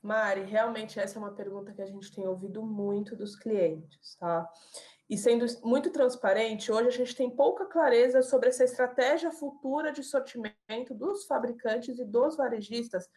Mari, 0.03 0.45
realmente 0.45 0.99
essa 0.99 1.19
é 1.19 1.23
uma 1.23 1.33
pergunta 1.33 1.73
que 1.73 1.83
a 1.83 1.87
gente 1.87 2.11
tem 2.11 2.27
ouvido 2.27 2.63
muito 2.63 3.15
dos 3.15 3.37
clientes, 3.37 4.17
tá? 4.19 4.51
E 5.11 5.19
sendo 5.19 5.45
muito 5.65 5.91
transparente, 5.91 6.71
hoje 6.71 6.87
a 6.87 6.93
gente 6.93 7.17
tem 7.17 7.29
pouca 7.29 7.67
clareza 7.67 8.23
sobre 8.23 8.49
essa 8.49 8.63
estratégia 8.63 9.33
futura 9.33 9.91
de 9.91 10.05
sortimento 10.05 10.95
dos 10.95 11.25
fabricantes 11.25 11.99
e 11.99 12.05
dos 12.05 12.37
varejistas, 12.37 13.09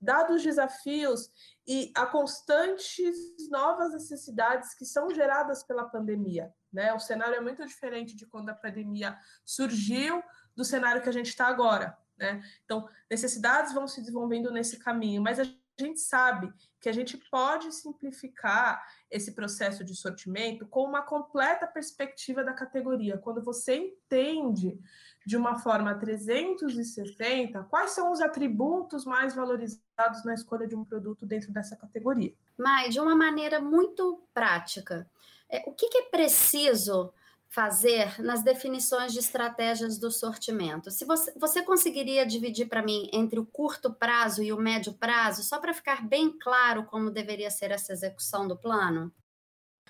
dados 0.00 0.36
os 0.36 0.42
desafios 0.42 1.30
e 1.66 1.92
a 1.94 2.06
constantes 2.06 3.06
novas 3.50 3.92
necessidades 3.92 4.72
que 4.72 4.86
são 4.86 5.10
geradas 5.10 5.62
pela 5.62 5.84
pandemia. 5.84 6.50
Né? 6.72 6.90
O 6.94 6.98
cenário 6.98 7.34
é 7.34 7.40
muito 7.40 7.66
diferente 7.66 8.16
de 8.16 8.24
quando 8.24 8.48
a 8.48 8.54
pandemia 8.54 9.14
surgiu 9.44 10.22
do 10.56 10.64
cenário 10.64 11.02
que 11.02 11.08
a 11.10 11.12
gente 11.12 11.28
está 11.28 11.48
agora. 11.48 11.94
Né? 12.16 12.42
Então, 12.64 12.88
necessidades 13.10 13.74
vão 13.74 13.86
se 13.86 14.00
desenvolvendo 14.00 14.50
nesse 14.50 14.78
caminho, 14.78 15.20
mas 15.20 15.38
a 15.38 15.44
a 15.78 15.82
gente 15.82 16.00
sabe 16.00 16.52
que 16.80 16.88
a 16.88 16.92
gente 16.92 17.16
pode 17.30 17.72
simplificar 17.72 18.84
esse 19.10 19.32
processo 19.32 19.84
de 19.84 19.94
sortimento 19.94 20.66
com 20.66 20.84
uma 20.84 21.02
completa 21.02 21.66
perspectiva 21.66 22.44
da 22.44 22.52
categoria. 22.52 23.18
Quando 23.18 23.42
você 23.42 23.76
entende 23.76 24.78
de 25.24 25.36
uma 25.36 25.58
forma 25.58 25.94
360 25.94 27.62
quais 27.64 27.92
são 27.92 28.10
os 28.10 28.20
atributos 28.20 29.04
mais 29.04 29.34
valorizados 29.34 30.24
na 30.24 30.34
escolha 30.34 30.66
de 30.66 30.74
um 30.74 30.84
produto 30.84 31.24
dentro 31.24 31.52
dessa 31.52 31.76
categoria. 31.76 32.34
Mas, 32.58 32.92
de 32.92 33.00
uma 33.00 33.14
maneira 33.14 33.60
muito 33.60 34.22
prática, 34.34 35.08
é, 35.48 35.62
o 35.66 35.72
que, 35.72 35.88
que 35.88 35.98
é 35.98 36.02
preciso 36.02 37.12
fazer 37.52 38.18
nas 38.22 38.42
definições 38.42 39.12
de 39.12 39.18
estratégias 39.18 39.98
do 39.98 40.10
sortimento. 40.10 40.90
Se 40.90 41.04
você, 41.04 41.32
você 41.36 41.62
conseguiria 41.62 42.24
dividir 42.24 42.66
para 42.66 42.82
mim 42.82 43.10
entre 43.12 43.38
o 43.38 43.44
curto 43.44 43.92
prazo 43.92 44.42
e 44.42 44.50
o 44.50 44.56
médio 44.56 44.94
prazo, 44.94 45.42
só 45.42 45.60
para 45.60 45.74
ficar 45.74 46.02
bem 46.02 46.32
claro 46.38 46.84
como 46.84 47.10
deveria 47.10 47.50
ser 47.50 47.70
essa 47.70 47.92
execução 47.92 48.48
do 48.48 48.56
plano? 48.56 49.12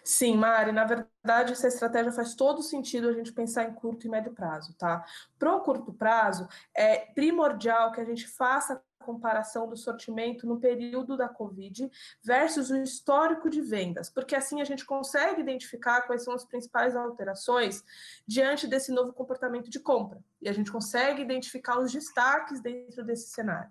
Sim, 0.04 0.36
Mari, 0.36 0.72
na 0.72 0.84
verdade, 0.84 1.52
essa 1.52 1.68
estratégia 1.68 2.10
faz 2.10 2.34
todo 2.34 2.60
sentido 2.60 3.08
a 3.08 3.12
gente 3.12 3.32
pensar 3.32 3.64
em 3.64 3.72
curto 3.72 4.06
e 4.06 4.10
médio 4.10 4.32
prazo, 4.32 4.74
tá? 4.74 5.04
Para 5.38 5.54
o 5.54 5.60
curto 5.60 5.92
prazo, 5.92 6.48
é 6.74 6.98
primordial 7.14 7.92
que 7.92 8.00
a 8.00 8.04
gente 8.04 8.26
faça 8.26 8.82
comparação 9.02 9.68
do 9.68 9.76
sortimento 9.76 10.46
no 10.46 10.58
período 10.58 11.16
da 11.16 11.28
Covid 11.28 11.90
versus 12.22 12.70
o 12.70 12.76
histórico 12.76 13.50
de 13.50 13.60
vendas, 13.60 14.08
porque 14.08 14.34
assim 14.34 14.60
a 14.60 14.64
gente 14.64 14.86
consegue 14.86 15.40
identificar 15.40 16.02
quais 16.02 16.22
são 16.22 16.34
as 16.34 16.44
principais 16.44 16.96
alterações 16.96 17.84
diante 18.26 18.66
desse 18.66 18.92
novo 18.92 19.12
comportamento 19.12 19.68
de 19.68 19.80
compra 19.80 20.22
e 20.40 20.48
a 20.48 20.52
gente 20.52 20.70
consegue 20.70 21.20
identificar 21.20 21.78
os 21.78 21.92
destaques 21.92 22.60
dentro 22.60 23.04
desse 23.04 23.28
cenário. 23.28 23.70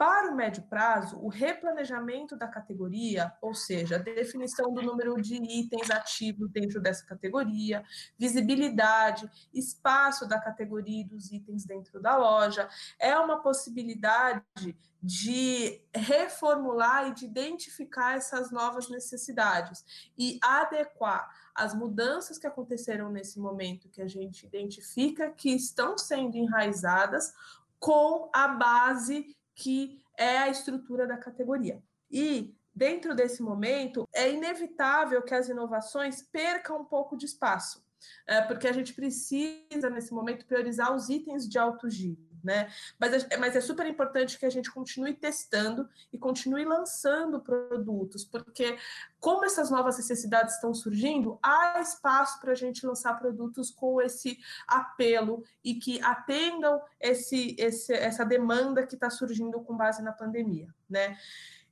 Para 0.00 0.32
o 0.32 0.34
médio 0.34 0.62
prazo, 0.62 1.18
o 1.18 1.28
replanejamento 1.28 2.34
da 2.34 2.48
categoria, 2.48 3.34
ou 3.42 3.52
seja, 3.52 3.96
a 3.96 3.98
definição 3.98 4.72
do 4.72 4.80
número 4.80 5.20
de 5.20 5.34
itens 5.34 5.90
ativos 5.90 6.50
dentro 6.50 6.80
dessa 6.80 7.04
categoria, 7.04 7.84
visibilidade, 8.18 9.30
espaço 9.52 10.26
da 10.26 10.40
categoria 10.40 11.02
e 11.02 11.04
dos 11.04 11.30
itens 11.30 11.66
dentro 11.66 12.00
da 12.00 12.16
loja, 12.16 12.66
é 12.98 13.14
uma 13.18 13.42
possibilidade 13.42 14.74
de 15.02 15.82
reformular 15.94 17.08
e 17.08 17.14
de 17.14 17.26
identificar 17.26 18.16
essas 18.16 18.50
novas 18.50 18.88
necessidades 18.88 19.84
e 20.16 20.38
adequar 20.42 21.28
as 21.54 21.74
mudanças 21.74 22.38
que 22.38 22.46
aconteceram 22.46 23.10
nesse 23.10 23.38
momento 23.38 23.90
que 23.90 24.00
a 24.00 24.08
gente 24.08 24.46
identifica 24.46 25.30
que 25.30 25.50
estão 25.50 25.98
sendo 25.98 26.38
enraizadas 26.38 27.34
com 27.78 28.30
a 28.32 28.48
base 28.48 29.36
que 29.60 30.02
é 30.16 30.38
a 30.38 30.48
estrutura 30.48 31.06
da 31.06 31.18
categoria. 31.18 31.82
E 32.10 32.56
dentro 32.74 33.14
desse 33.14 33.42
momento, 33.42 34.08
é 34.10 34.32
inevitável 34.32 35.22
que 35.22 35.34
as 35.34 35.50
inovações 35.50 36.22
percam 36.22 36.80
um 36.80 36.84
pouco 36.84 37.14
de 37.14 37.26
espaço, 37.26 37.84
é, 38.26 38.40
porque 38.40 38.66
a 38.66 38.72
gente 38.72 38.94
precisa, 38.94 39.90
nesse 39.90 40.14
momento, 40.14 40.46
priorizar 40.46 40.94
os 40.94 41.10
itens 41.10 41.46
de 41.46 41.58
alto 41.58 41.90
giro 41.90 42.29
né? 42.42 42.70
Mas 42.98 43.24
é, 43.24 43.36
mas 43.36 43.56
é 43.56 43.60
super 43.60 43.86
importante 43.86 44.38
que 44.38 44.46
a 44.46 44.50
gente 44.50 44.70
continue 44.70 45.14
testando 45.14 45.88
e 46.12 46.18
continue 46.18 46.64
lançando 46.64 47.40
produtos, 47.40 48.24
porque 48.24 48.76
como 49.18 49.44
essas 49.44 49.70
novas 49.70 49.96
necessidades 49.98 50.54
estão 50.54 50.72
surgindo, 50.72 51.38
há 51.42 51.80
espaço 51.80 52.40
para 52.40 52.52
a 52.52 52.54
gente 52.54 52.86
lançar 52.86 53.18
produtos 53.18 53.70
com 53.70 54.00
esse 54.00 54.38
apelo 54.66 55.44
e 55.62 55.74
que 55.74 56.00
atendam 56.02 56.80
esse, 56.98 57.54
esse 57.58 57.92
essa 57.92 58.24
demanda 58.24 58.86
que 58.86 58.94
está 58.94 59.10
surgindo 59.10 59.60
com 59.60 59.76
base 59.76 60.02
na 60.02 60.12
pandemia, 60.12 60.68
né? 60.88 61.16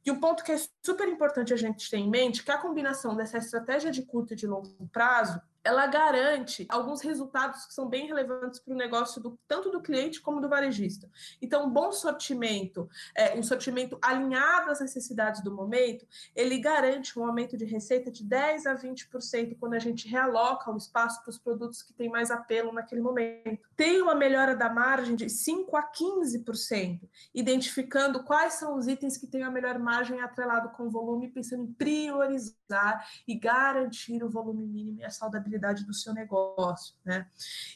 E 0.04 0.10
um 0.10 0.20
ponto 0.20 0.42
que 0.42 0.52
é 0.52 0.56
super 0.82 1.06
importante 1.06 1.52
a 1.52 1.56
gente 1.56 1.90
ter 1.90 1.98
em 1.98 2.08
mente, 2.08 2.42
que 2.42 2.50
a 2.50 2.56
combinação 2.56 3.14
dessa 3.14 3.36
estratégia 3.36 3.90
de 3.90 4.02
curto 4.02 4.32
e 4.32 4.36
de 4.36 4.46
longo 4.46 4.88
prazo, 4.90 5.38
ela 5.68 5.86
garante 5.86 6.66
alguns 6.70 7.02
resultados 7.02 7.66
que 7.66 7.74
são 7.74 7.86
bem 7.86 8.06
relevantes 8.06 8.58
para 8.58 8.72
o 8.72 8.76
negócio 8.76 9.20
do, 9.20 9.38
tanto 9.46 9.70
do 9.70 9.82
cliente 9.82 10.18
como 10.18 10.40
do 10.40 10.48
varejista. 10.48 11.10
Então, 11.42 11.66
um 11.66 11.70
bom 11.70 11.92
sortimento, 11.92 12.88
é, 13.14 13.38
um 13.38 13.42
sortimento 13.42 13.98
alinhado 14.00 14.70
às 14.70 14.80
necessidades 14.80 15.42
do 15.42 15.54
momento, 15.54 16.06
ele 16.34 16.58
garante 16.58 17.18
um 17.18 17.26
aumento 17.26 17.54
de 17.54 17.66
receita 17.66 18.10
de 18.10 18.24
10 18.24 18.64
a 18.64 18.74
20% 18.76 19.58
quando 19.60 19.74
a 19.74 19.78
gente 19.78 20.08
realoca 20.08 20.72
o 20.72 20.76
espaço 20.78 21.20
para 21.20 21.30
os 21.30 21.38
produtos 21.38 21.82
que 21.82 21.92
têm 21.92 22.08
mais 22.08 22.30
apelo 22.30 22.72
naquele 22.72 23.02
momento. 23.02 23.60
Tem 23.76 24.00
uma 24.00 24.14
melhora 24.14 24.56
da 24.56 24.70
margem 24.70 25.14
de 25.14 25.28
5 25.28 25.76
a 25.76 25.82
15%, 25.82 26.98
identificando 27.34 28.24
quais 28.24 28.54
são 28.54 28.74
os 28.74 28.88
itens 28.88 29.18
que 29.18 29.26
têm 29.26 29.42
a 29.42 29.50
melhor 29.50 29.78
margem 29.78 30.18
atrelado 30.22 30.70
com 30.70 30.84
o 30.84 30.90
volume, 30.90 31.28
pensando 31.28 31.64
em 31.64 31.72
priorizar 31.74 33.06
e 33.26 33.34
garantir 33.34 34.24
o 34.24 34.30
volume 34.30 34.64
mínimo 34.64 35.00
e 35.00 35.04
a 35.04 35.10
saudabilidade 35.10 35.57
rentabilidade 35.58 35.84
do 35.84 35.92
seu 35.92 36.14
negócio, 36.14 36.94
né? 37.04 37.26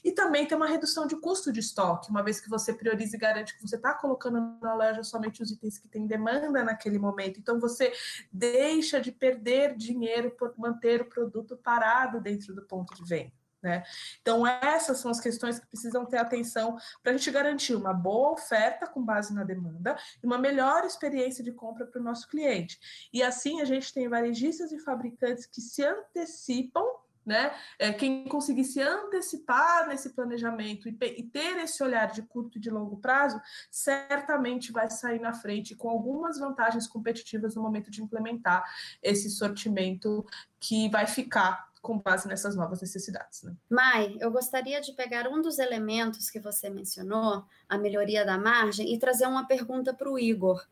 E 0.02 0.12
também 0.12 0.46
tem 0.46 0.56
uma 0.56 0.66
redução 0.66 1.06
de 1.06 1.16
custo 1.16 1.52
de 1.52 1.60
estoque, 1.60 2.10
uma 2.10 2.22
vez 2.22 2.40
que 2.40 2.48
você 2.48 2.72
prioriza 2.72 3.16
e 3.16 3.18
garante 3.18 3.56
que 3.56 3.62
você 3.62 3.76
está 3.76 3.92
colocando 3.92 4.58
na 4.60 4.74
loja 4.74 5.02
somente 5.02 5.42
os 5.42 5.50
itens 5.50 5.78
que 5.78 5.88
têm 5.88 6.06
demanda 6.06 6.64
naquele 6.64 6.98
momento. 6.98 7.38
Então 7.38 7.58
você 7.60 7.92
deixa 8.32 9.00
de 9.00 9.10
perder 9.10 9.76
dinheiro 9.76 10.30
por 10.30 10.54
manter 10.56 11.02
o 11.02 11.06
produto 11.06 11.56
parado 11.56 12.20
dentro 12.20 12.54
do 12.54 12.62
ponto 12.62 12.94
de 12.94 13.04
venda. 13.04 13.42
Né? 13.62 13.84
Então, 14.20 14.44
essas 14.44 14.98
são 14.98 15.08
as 15.08 15.20
questões 15.20 15.60
que 15.60 15.66
precisam 15.68 16.04
ter 16.04 16.16
atenção 16.16 16.76
para 17.00 17.12
a 17.12 17.16
gente 17.16 17.30
garantir 17.30 17.76
uma 17.76 17.94
boa 17.94 18.32
oferta 18.32 18.88
com 18.88 19.00
base 19.00 19.32
na 19.32 19.44
demanda 19.44 19.96
e 20.20 20.26
uma 20.26 20.36
melhor 20.36 20.84
experiência 20.84 21.44
de 21.44 21.52
compra 21.52 21.86
para 21.86 22.00
o 22.00 22.04
nosso 22.04 22.28
cliente. 22.28 23.08
E 23.12 23.22
assim 23.22 23.60
a 23.60 23.64
gente 23.64 23.94
tem 23.94 24.08
varejistas 24.08 24.72
e 24.72 24.80
fabricantes 24.80 25.46
que 25.46 25.60
se 25.60 25.84
antecipam 25.84 26.84
né? 27.24 27.54
É, 27.78 27.92
quem 27.92 28.24
conseguir 28.24 28.64
se 28.64 28.80
antecipar 28.80 29.88
nesse 29.88 30.10
planejamento 30.10 30.88
e, 30.88 30.96
e, 31.00 31.22
ter 31.22 31.58
esse 31.58 31.82
olhar 31.82 32.10
de 32.10 32.22
curto 32.22 32.58
e 32.58 32.60
de 32.60 32.70
longo 32.70 32.96
prazo, 32.96 33.40
certamente 33.70 34.72
vai 34.72 34.90
sair 34.90 35.20
na 35.20 35.32
frente 35.32 35.74
com 35.74 35.88
algumas 35.88 36.38
vantagens 36.38 36.86
competitivas 36.86 37.54
no 37.54 37.62
momento 37.62 37.90
de 37.90 38.02
implementar 38.02 38.64
esse 39.02 39.30
sortimento 39.30 40.26
que 40.58 40.88
vai 40.88 41.06
ficar 41.06 41.72
com 41.82 41.98
base 41.98 42.28
nessas 42.28 42.54
novas 42.54 42.80
necessidades. 42.80 43.42
Né? 43.42 43.54
Mai, 43.68 44.16
eu 44.20 44.30
gostaria 44.30 44.80
de 44.80 44.92
pegar 44.92 45.26
um 45.26 45.42
dos 45.42 45.58
elementos 45.58 46.30
que 46.30 46.38
você 46.38 46.70
mencionou, 46.70 47.44
a 47.68 47.76
melhoria 47.76 48.24
da 48.24 48.38
margem, 48.38 48.94
e 48.94 48.98
trazer 48.98 49.26
uma 49.26 49.46
pergunta 49.46 49.92
para 49.92 50.08
o 50.08 50.16
Igor. 50.16 50.64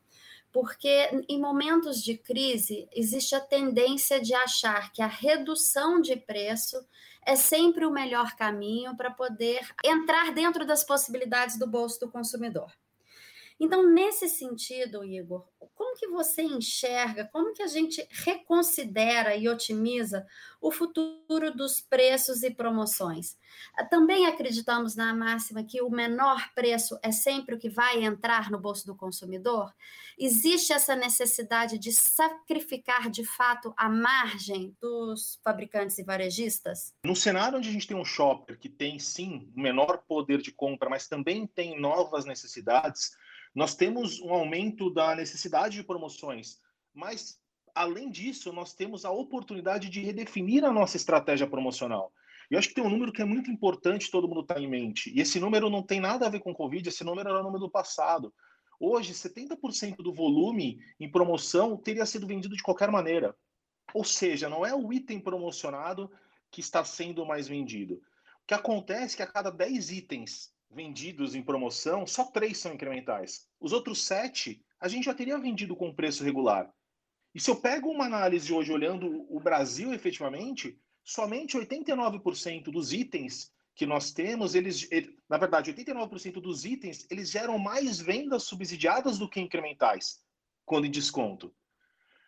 Porque 0.52 1.24
em 1.28 1.40
momentos 1.40 2.02
de 2.02 2.16
crise 2.16 2.88
existe 2.92 3.34
a 3.34 3.40
tendência 3.40 4.20
de 4.20 4.34
achar 4.34 4.92
que 4.92 5.00
a 5.00 5.06
redução 5.06 6.00
de 6.00 6.16
preço 6.16 6.76
é 7.24 7.36
sempre 7.36 7.84
o 7.86 7.92
melhor 7.92 8.34
caminho 8.34 8.96
para 8.96 9.10
poder 9.10 9.60
entrar 9.84 10.32
dentro 10.32 10.66
das 10.66 10.82
possibilidades 10.82 11.58
do 11.58 11.66
bolso 11.66 12.00
do 12.00 12.10
consumidor. 12.10 12.72
Então, 13.58 13.86
nesse 13.86 14.28
sentido, 14.28 15.04
Igor, 15.04 15.46
como 15.74 15.96
que 15.96 16.06
você 16.08 16.42
enxerga, 16.42 17.28
como 17.32 17.52
que 17.52 17.62
a 17.62 17.66
gente 17.66 18.06
reconsidera 18.10 19.36
e 19.36 19.48
otimiza 19.48 20.26
o 20.60 20.70
futuro 20.70 21.54
dos 21.54 21.80
preços 21.80 22.42
e 22.42 22.50
promoções? 22.50 23.36
Também 23.90 24.26
acreditamos 24.26 24.94
na 24.94 25.12
máxima 25.14 25.64
que 25.64 25.82
o 25.82 25.90
menor 25.90 26.52
preço 26.54 26.98
é 27.02 27.12
sempre 27.12 27.54
o 27.54 27.58
que 27.58 27.68
vai 27.68 28.02
entrar 28.02 28.50
no 28.50 28.58
bolso 28.58 28.86
do 28.86 28.94
consumidor? 28.94 29.74
Existe 30.18 30.72
essa 30.72 30.94
necessidade 30.94 31.78
de 31.78 31.92
sacrificar 31.92 33.10
de 33.10 33.24
fato 33.24 33.72
a 33.76 33.88
margem 33.88 34.76
dos 34.80 35.40
fabricantes 35.42 35.98
e 35.98 36.04
varejistas? 36.04 36.94
No 37.04 37.16
cenário 37.16 37.58
onde 37.58 37.68
a 37.68 37.72
gente 37.72 37.86
tem 37.86 37.96
um 37.96 38.04
shopper 38.04 38.58
que 38.58 38.68
tem 38.68 38.98
sim 38.98 39.50
menor 39.56 40.04
poder 40.06 40.40
de 40.42 40.52
compra, 40.52 40.88
mas 40.88 41.08
também 41.08 41.46
tem 41.46 41.80
novas 41.80 42.24
necessidades, 42.24 43.12
nós 43.54 43.74
temos 43.74 44.20
um 44.20 44.32
aumento 44.32 44.92
da 44.92 45.14
necessidade 45.16 45.49
de 45.50 45.84
promoções, 45.84 46.58
mas 46.94 47.40
além 47.74 48.10
disso, 48.10 48.52
nós 48.52 48.74
temos 48.74 49.04
a 49.04 49.10
oportunidade 49.10 49.88
de 49.88 50.00
redefinir 50.00 50.64
a 50.64 50.72
nossa 50.72 50.96
estratégia 50.96 51.46
promocional. 51.46 52.12
E 52.50 52.54
eu 52.54 52.58
acho 52.58 52.68
que 52.68 52.74
tem 52.74 52.84
um 52.84 52.90
número 52.90 53.12
que 53.12 53.22
é 53.22 53.24
muito 53.24 53.50
importante 53.50 54.10
todo 54.10 54.28
mundo 54.28 54.42
tá 54.42 54.58
em 54.58 54.68
mente. 54.68 55.12
E 55.14 55.20
esse 55.20 55.38
número 55.38 55.70
não 55.70 55.82
tem 55.82 56.00
nada 56.00 56.26
a 56.26 56.30
ver 56.30 56.40
com 56.40 56.54
Covid, 56.54 56.88
esse 56.88 57.04
número 57.04 57.28
era 57.28 57.40
o 57.40 57.42
número 57.42 57.60
do 57.60 57.70
passado. 57.70 58.34
Hoje, 58.78 59.12
70% 59.12 59.96
do 59.96 60.12
volume 60.12 60.78
em 60.98 61.10
promoção 61.10 61.76
teria 61.76 62.06
sido 62.06 62.26
vendido 62.26 62.56
de 62.56 62.62
qualquer 62.62 62.90
maneira. 62.90 63.36
Ou 63.92 64.04
seja, 64.04 64.48
não 64.48 64.64
é 64.64 64.74
o 64.74 64.92
item 64.92 65.20
promocionado 65.20 66.10
que 66.50 66.60
está 66.60 66.84
sendo 66.84 67.24
mais 67.26 67.46
vendido. 67.46 67.94
O 67.94 68.46
que 68.46 68.54
acontece 68.54 69.14
é 69.14 69.16
que 69.18 69.22
a 69.22 69.26
cada 69.26 69.50
10 69.50 69.90
itens 69.90 70.52
vendidos 70.70 71.34
em 71.34 71.42
promoção, 71.42 72.06
só 72.06 72.24
três 72.24 72.58
são 72.58 72.72
incrementais. 72.72 73.46
Os 73.60 73.72
outros 73.72 74.04
sete 74.04 74.62
a 74.80 74.88
gente 74.88 75.04
já 75.04 75.14
teria 75.14 75.38
vendido 75.38 75.76
com 75.76 75.94
preço 75.94 76.24
regular. 76.24 76.72
E 77.34 77.40
se 77.40 77.50
eu 77.50 77.56
pego 77.56 77.90
uma 77.90 78.06
análise 78.06 78.52
hoje 78.52 78.72
olhando 78.72 79.26
o 79.28 79.38
Brasil 79.38 79.92
efetivamente, 79.92 80.80
somente 81.04 81.56
89% 81.56 82.64
dos 82.64 82.92
itens 82.92 83.52
que 83.74 83.86
nós 83.86 84.10
temos, 84.12 84.54
eles, 84.54 84.88
na 85.28 85.38
verdade, 85.38 85.72
89% 85.72 86.40
dos 86.40 86.64
itens, 86.64 87.06
eles 87.10 87.30
geram 87.30 87.58
mais 87.58 88.00
vendas 88.00 88.42
subsidiadas 88.44 89.18
do 89.18 89.28
que 89.28 89.40
incrementais, 89.40 90.20
quando 90.64 90.86
em 90.86 90.90
desconto. 90.90 91.54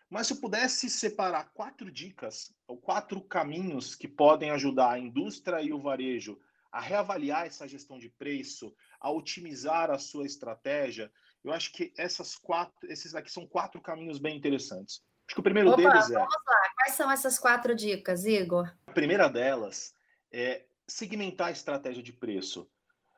Mas 0.08 0.26
se 0.26 0.34
eu 0.34 0.40
pudesse 0.40 0.90
separar 0.90 1.52
quatro 1.54 1.90
dicas, 1.90 2.54
ou 2.66 2.76
quatro 2.76 3.20
caminhos 3.20 3.94
que 3.94 4.06
podem 4.06 4.50
ajudar 4.50 4.92
a 4.92 4.98
indústria 4.98 5.62
e 5.62 5.72
o 5.72 5.80
varejo 5.80 6.38
a 6.70 6.80
reavaliar 6.80 7.46
essa 7.46 7.66
gestão 7.66 7.98
de 7.98 8.08
preço, 8.08 8.74
a 9.00 9.10
otimizar 9.10 9.90
a 9.90 9.98
sua 9.98 10.24
estratégia, 10.24 11.12
eu 11.44 11.52
acho 11.52 11.72
que 11.72 11.92
essas 11.96 12.36
quatro, 12.36 12.90
esses 12.90 13.14
aqui 13.14 13.30
são 13.30 13.46
quatro 13.46 13.80
caminhos 13.80 14.18
bem 14.18 14.36
interessantes. 14.36 15.02
Acho 15.26 15.36
que 15.36 15.40
o 15.40 15.44
primeiro 15.44 15.70
Opa, 15.70 15.76
deles 15.76 16.10
é. 16.10 16.14
Vamos 16.14 16.34
lá, 16.46 16.74
quais 16.76 16.94
são 16.94 17.10
essas 17.10 17.38
quatro 17.38 17.74
dicas, 17.74 18.24
Igor? 18.24 18.72
A 18.86 18.92
primeira 18.92 19.28
delas 19.28 19.94
é 20.30 20.64
segmentar 20.86 21.48
a 21.48 21.52
estratégia 21.52 22.02
de 22.02 22.12
preço. 22.12 22.68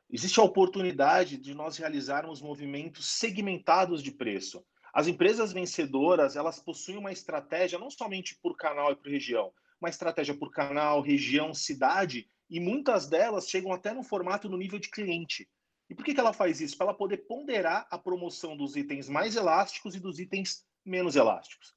Existe 0.09 0.39
a 0.39 0.43
oportunidade 0.43 1.37
de 1.37 1.53
nós 1.53 1.77
realizarmos 1.77 2.41
movimentos 2.41 3.05
segmentados 3.05 4.01
de 4.03 4.11
preço. 4.11 4.65
As 4.93 5.07
empresas 5.07 5.51
vencedoras, 5.51 6.35
elas 6.35 6.59
possuem 6.59 6.97
uma 6.97 7.11
estratégia 7.11 7.77
não 7.77 7.89
somente 7.89 8.35
por 8.35 8.55
canal 8.55 8.91
e 8.91 8.95
por 8.95 9.09
região, 9.09 9.51
uma 9.81 9.89
estratégia 9.89 10.33
por 10.33 10.51
canal, 10.51 11.01
região, 11.01 11.53
cidade, 11.53 12.29
e 12.49 12.59
muitas 12.59 13.07
delas 13.07 13.49
chegam 13.49 13.73
até 13.73 13.93
no 13.93 14.03
formato 14.03 14.47
no 14.47 14.57
nível 14.57 14.79
de 14.79 14.89
cliente. 14.89 15.49
E 15.89 15.95
por 15.95 16.03
que, 16.03 16.13
que 16.13 16.19
ela 16.19 16.33
faz 16.33 16.61
isso? 16.61 16.77
Para 16.77 16.87
ela 16.87 16.97
poder 16.97 17.17
ponderar 17.27 17.87
a 17.89 17.97
promoção 17.97 18.57
dos 18.57 18.75
itens 18.75 19.07
mais 19.07 19.35
elásticos 19.35 19.95
e 19.95 19.99
dos 19.99 20.19
itens 20.19 20.65
menos 20.83 21.15
elásticos. 21.15 21.75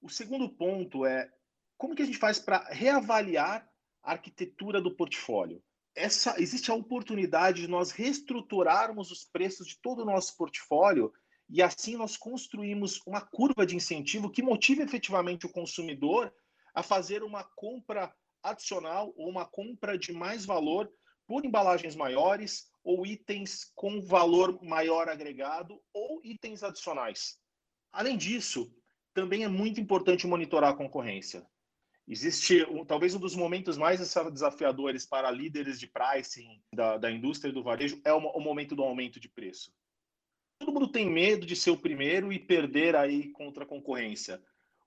O 0.00 0.08
segundo 0.08 0.48
ponto 0.48 1.06
é 1.06 1.30
como 1.76 1.94
que 1.94 2.02
a 2.02 2.04
gente 2.04 2.18
faz 2.18 2.38
para 2.38 2.64
reavaliar 2.70 3.68
a 4.02 4.12
arquitetura 4.12 4.80
do 4.80 4.94
portfólio? 4.94 5.62
Essa, 5.94 6.40
existe 6.40 6.70
a 6.70 6.74
oportunidade 6.74 7.62
de 7.62 7.68
nós 7.68 7.90
reestruturarmos 7.90 9.10
os 9.10 9.24
preços 9.24 9.66
de 9.66 9.78
todo 9.78 10.02
o 10.02 10.04
nosso 10.04 10.36
portfólio 10.36 11.12
e 11.48 11.62
assim 11.62 11.96
nós 11.96 12.16
construímos 12.16 13.00
uma 13.06 13.20
curva 13.20 13.66
de 13.66 13.76
incentivo 13.76 14.30
que 14.30 14.42
motive 14.42 14.82
efetivamente 14.82 15.44
o 15.44 15.52
consumidor 15.52 16.32
a 16.74 16.82
fazer 16.82 17.22
uma 17.22 17.44
compra 17.44 18.14
adicional 18.42 19.12
ou 19.16 19.28
uma 19.28 19.44
compra 19.44 19.98
de 19.98 20.12
mais 20.12 20.44
valor 20.44 20.90
por 21.32 21.46
embalagens 21.46 21.96
maiores 21.96 22.70
ou 22.84 23.06
itens 23.06 23.72
com 23.74 24.02
valor 24.02 24.62
maior 24.62 25.08
agregado 25.08 25.80
ou 25.90 26.20
itens 26.22 26.62
adicionais. 26.62 27.38
Além 27.90 28.18
disso, 28.18 28.70
também 29.14 29.42
é 29.42 29.48
muito 29.48 29.80
importante 29.80 30.26
monitorar 30.26 30.72
a 30.72 30.76
concorrência. 30.76 31.42
Existe 32.06 32.66
talvez 32.86 33.14
um 33.14 33.18
dos 33.18 33.34
momentos 33.34 33.78
mais 33.78 33.98
desafiadores 33.98 35.06
para 35.06 35.30
líderes 35.30 35.80
de 35.80 35.86
pricing 35.86 36.60
da, 36.70 36.98
da 36.98 37.10
indústria 37.10 37.50
do 37.50 37.62
varejo 37.62 37.98
é 38.04 38.12
o, 38.12 38.18
o 38.18 38.38
momento 38.38 38.76
do 38.76 38.82
aumento 38.82 39.18
de 39.18 39.30
preço. 39.30 39.72
Todo 40.58 40.74
mundo 40.74 40.92
tem 40.92 41.08
medo 41.08 41.46
de 41.46 41.56
ser 41.56 41.70
o 41.70 41.80
primeiro 41.80 42.30
e 42.30 42.38
perder 42.38 42.94
aí 42.94 43.30
contra 43.30 43.64
a 43.64 43.66
concorrência. 43.66 44.38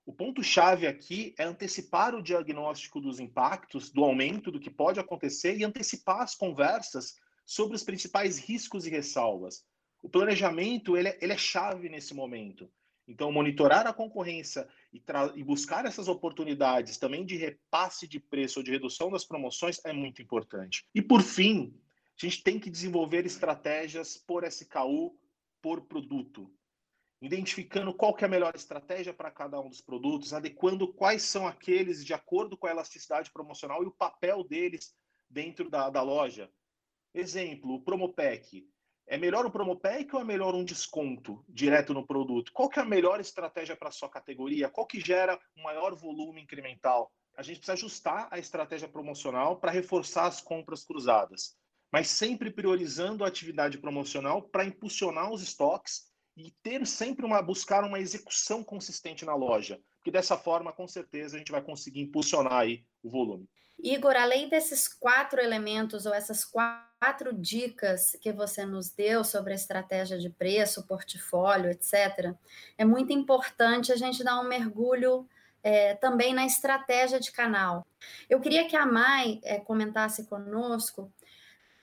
O 0.06 0.12
ponto-chave 0.12 0.86
aqui 0.86 1.34
é 1.36 1.42
antecipar 1.42 2.14
o 2.14 2.22
diagnóstico 2.22 3.00
dos 3.00 3.18
impactos, 3.18 3.90
do 3.90 4.04
aumento, 4.04 4.52
do 4.52 4.60
que 4.60 4.70
pode 4.70 5.00
acontecer 5.00 5.56
e 5.56 5.64
antecipar 5.64 6.20
as 6.20 6.36
conversas 6.36 7.16
sobre 7.44 7.74
os 7.74 7.82
principais 7.82 8.38
riscos 8.38 8.86
e 8.86 8.90
ressalvas. 8.90 9.66
O 10.00 10.08
planejamento 10.08 10.96
ele 10.96 11.08
é, 11.08 11.18
ele 11.20 11.32
é 11.32 11.36
chave 11.36 11.88
nesse 11.88 12.14
momento. 12.14 12.70
Então, 13.08 13.32
monitorar 13.32 13.84
a 13.88 13.92
concorrência 13.92 14.68
e, 14.92 15.02
e, 15.34 15.42
buscar 15.42 15.84
essas 15.84 16.06
oportunidades 16.06 16.98
também 16.98 17.26
de 17.26 17.36
repasse 17.36 18.06
de 18.06 18.20
preço 18.20 18.60
ou 18.60 18.64
de 18.64 18.70
redução 18.70 19.10
das 19.10 19.24
promoções 19.24 19.84
é 19.84 19.92
muito 19.92 20.22
importante. 20.22 20.86
E, 20.94 21.02
por 21.02 21.20
fim, 21.20 21.74
a 22.16 22.26
gente 22.26 22.44
tem 22.44 22.60
que 22.60 22.70
desenvolver 22.70 23.26
estratégias 23.26 24.16
por 24.16 24.44
SKU, 24.44 25.18
por 25.60 25.82
produto 25.82 26.48
identificando 27.20 27.94
qual 27.94 28.14
que 28.14 28.24
é 28.24 28.26
a 28.26 28.30
melhor 28.30 28.54
estratégia 28.54 29.14
para 29.14 29.30
cada 29.30 29.58
um 29.60 29.68
dos 29.68 29.80
produtos, 29.80 30.34
adequando 30.34 30.92
quais 30.92 31.22
são 31.22 31.46
aqueles 31.46 32.04
de 32.04 32.12
acordo 32.12 32.56
com 32.56 32.66
a 32.66 32.70
elasticidade 32.70 33.30
promocional 33.30 33.82
e 33.82 33.86
o 33.86 33.94
papel 33.94 34.44
deles 34.44 34.94
dentro 35.28 35.70
da, 35.70 35.88
da 35.88 36.02
loja. 36.02 36.50
Exemplo, 37.14 37.74
o 37.74 37.80
Promopec. 37.80 38.68
É 39.08 39.16
melhor 39.16 39.46
o 39.46 39.50
Promopec 39.50 40.14
ou 40.14 40.20
é 40.20 40.24
melhor 40.24 40.54
um 40.54 40.64
desconto 40.64 41.42
direto 41.48 41.94
no 41.94 42.06
produto? 42.06 42.52
Qual 42.52 42.68
que 42.68 42.78
é 42.78 42.82
a 42.82 42.86
melhor 42.86 43.20
estratégia 43.20 43.76
para 43.76 43.88
a 43.88 43.92
sua 43.92 44.08
categoria? 44.08 44.68
Qual 44.68 44.86
que 44.86 45.00
gera 45.00 45.38
um 45.56 45.62
maior 45.62 45.94
volume 45.94 46.42
incremental? 46.42 47.10
A 47.36 47.42
gente 47.42 47.58
precisa 47.58 47.74
ajustar 47.74 48.28
a 48.30 48.38
estratégia 48.38 48.88
promocional 48.88 49.58
para 49.58 49.70
reforçar 49.70 50.26
as 50.26 50.40
compras 50.40 50.84
cruzadas, 50.84 51.56
mas 51.92 52.08
sempre 52.08 52.50
priorizando 52.50 53.24
a 53.24 53.28
atividade 53.28 53.78
promocional 53.78 54.42
para 54.42 54.64
impulsionar 54.64 55.30
os 55.30 55.42
estoques 55.42 56.10
e 56.36 56.50
ter 56.62 56.86
sempre 56.86 57.24
uma 57.24 57.40
buscar 57.40 57.82
uma 57.84 57.98
execução 57.98 58.62
consistente 58.62 59.24
na 59.24 59.34
loja, 59.34 59.80
porque 59.96 60.10
dessa 60.10 60.36
forma, 60.36 60.72
com 60.72 60.86
certeza, 60.86 61.36
a 61.36 61.38
gente 61.38 61.50
vai 61.50 61.62
conseguir 61.62 62.02
impulsionar 62.02 62.52
aí 62.52 62.84
o 63.02 63.10
volume. 63.10 63.48
Igor, 63.78 64.16
além 64.16 64.48
desses 64.48 64.88
quatro 64.88 65.40
elementos 65.40 66.06
ou 66.06 66.14
essas 66.14 66.44
quatro 66.44 67.32
dicas 67.32 68.12
que 68.22 68.32
você 68.32 68.64
nos 68.64 68.90
deu 68.90 69.22
sobre 69.22 69.52
a 69.52 69.56
estratégia 69.56 70.18
de 70.18 70.30
preço, 70.30 70.86
portfólio, 70.86 71.70
etc., 71.70 72.34
é 72.78 72.84
muito 72.84 73.12
importante 73.12 73.92
a 73.92 73.96
gente 73.96 74.24
dar 74.24 74.40
um 74.40 74.48
mergulho 74.48 75.28
é, 75.62 75.94
também 75.94 76.32
na 76.32 76.46
estratégia 76.46 77.20
de 77.20 77.32
canal. 77.32 77.86
Eu 78.30 78.40
queria 78.40 78.66
que 78.66 78.76
a 78.76 78.86
Mai 78.86 79.40
é, 79.42 79.58
comentasse 79.58 80.26
conosco 80.26 81.12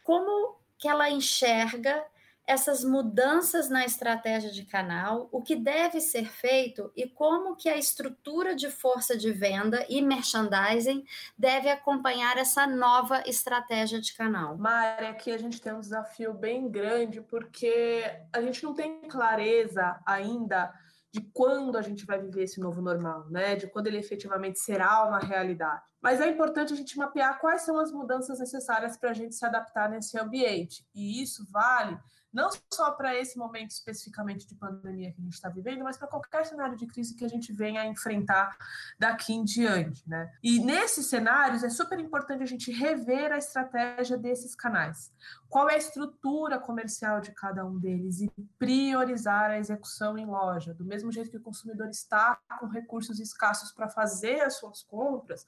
como 0.03 0.57
que 0.77 0.87
ela 0.87 1.09
enxerga 1.09 2.03
essas 2.45 2.83
mudanças 2.83 3.69
na 3.69 3.85
estratégia 3.85 4.51
de 4.51 4.65
canal, 4.65 5.29
o 5.31 5.41
que 5.41 5.55
deve 5.55 6.01
ser 6.01 6.25
feito 6.25 6.91
e 6.95 7.07
como 7.07 7.55
que 7.55 7.69
a 7.69 7.77
estrutura 7.77 8.55
de 8.55 8.69
força 8.69 9.17
de 9.17 9.31
venda 9.31 9.85
e 9.87 10.01
merchandising 10.01 11.05
deve 11.37 11.69
acompanhar 11.69 12.37
essa 12.37 12.67
nova 12.67 13.23
estratégia 13.25 14.01
de 14.01 14.13
canal. 14.13 14.57
Mari, 14.57 15.05
aqui 15.05 15.31
a 15.31 15.37
gente 15.37 15.61
tem 15.61 15.73
um 15.73 15.79
desafio 15.79 16.33
bem 16.33 16.69
grande 16.69 17.21
porque 17.21 18.03
a 18.33 18.41
gente 18.41 18.63
não 18.63 18.73
tem 18.73 19.01
clareza 19.01 19.99
ainda 20.05 20.73
de 21.13 21.21
quando 21.21 21.77
a 21.77 21.81
gente 21.81 22.05
vai 22.05 22.19
viver 22.19 22.43
esse 22.43 22.59
novo 22.59 22.81
normal, 22.81 23.29
né? 23.29 23.55
De 23.55 23.67
quando 23.67 23.85
ele 23.85 23.99
efetivamente 23.99 24.59
será 24.59 25.05
uma 25.05 25.19
realidade. 25.19 25.83
Mas 26.01 26.19
é 26.19 26.27
importante 26.27 26.73
a 26.73 26.75
gente 26.75 26.97
mapear 26.97 27.39
quais 27.39 27.61
são 27.61 27.77
as 27.79 27.91
mudanças 27.91 28.39
necessárias 28.39 28.97
para 28.97 29.11
a 29.11 29.13
gente 29.13 29.35
se 29.35 29.45
adaptar 29.45 29.89
nesse 29.89 30.17
ambiente. 30.17 30.83
E 30.93 31.21
isso 31.21 31.45
vale 31.51 31.97
não 32.33 32.49
só 32.73 32.91
para 32.91 33.15
esse 33.15 33.37
momento 33.37 33.71
especificamente 33.71 34.47
de 34.47 34.55
pandemia 34.55 35.11
que 35.11 35.21
a 35.21 35.23
gente 35.23 35.33
está 35.33 35.49
vivendo, 35.49 35.83
mas 35.83 35.97
para 35.97 36.07
qualquer 36.07 36.45
cenário 36.45 36.75
de 36.75 36.87
crise 36.87 37.15
que 37.15 37.23
a 37.23 37.29
gente 37.29 37.53
venha 37.53 37.81
a 37.81 37.85
enfrentar 37.85 38.57
daqui 38.97 39.33
em 39.33 39.43
diante. 39.43 40.07
Né? 40.07 40.31
E 40.41 40.59
nesses 40.59 41.07
cenários 41.07 41.63
é 41.63 41.69
super 41.69 41.99
importante 41.99 42.43
a 42.43 42.47
gente 42.47 42.71
rever 42.71 43.31
a 43.31 43.37
estratégia 43.37 44.17
desses 44.17 44.55
canais. 44.55 45.11
Qual 45.47 45.69
é 45.69 45.75
a 45.75 45.77
estrutura 45.77 46.59
comercial 46.59 47.21
de 47.21 47.31
cada 47.31 47.63
um 47.65 47.77
deles 47.77 48.21
e 48.21 48.31
priorizar 48.57 49.51
a 49.51 49.59
execução 49.59 50.17
em 50.17 50.25
loja. 50.25 50.73
Do 50.73 50.85
mesmo 50.85 51.11
jeito 51.11 51.29
que 51.29 51.37
o 51.37 51.41
consumidor 51.41 51.89
está 51.89 52.39
com 52.59 52.67
recursos 52.67 53.19
escassos 53.19 53.71
para 53.71 53.89
fazer 53.89 54.41
as 54.41 54.57
suas 54.57 54.83
compras, 54.83 55.45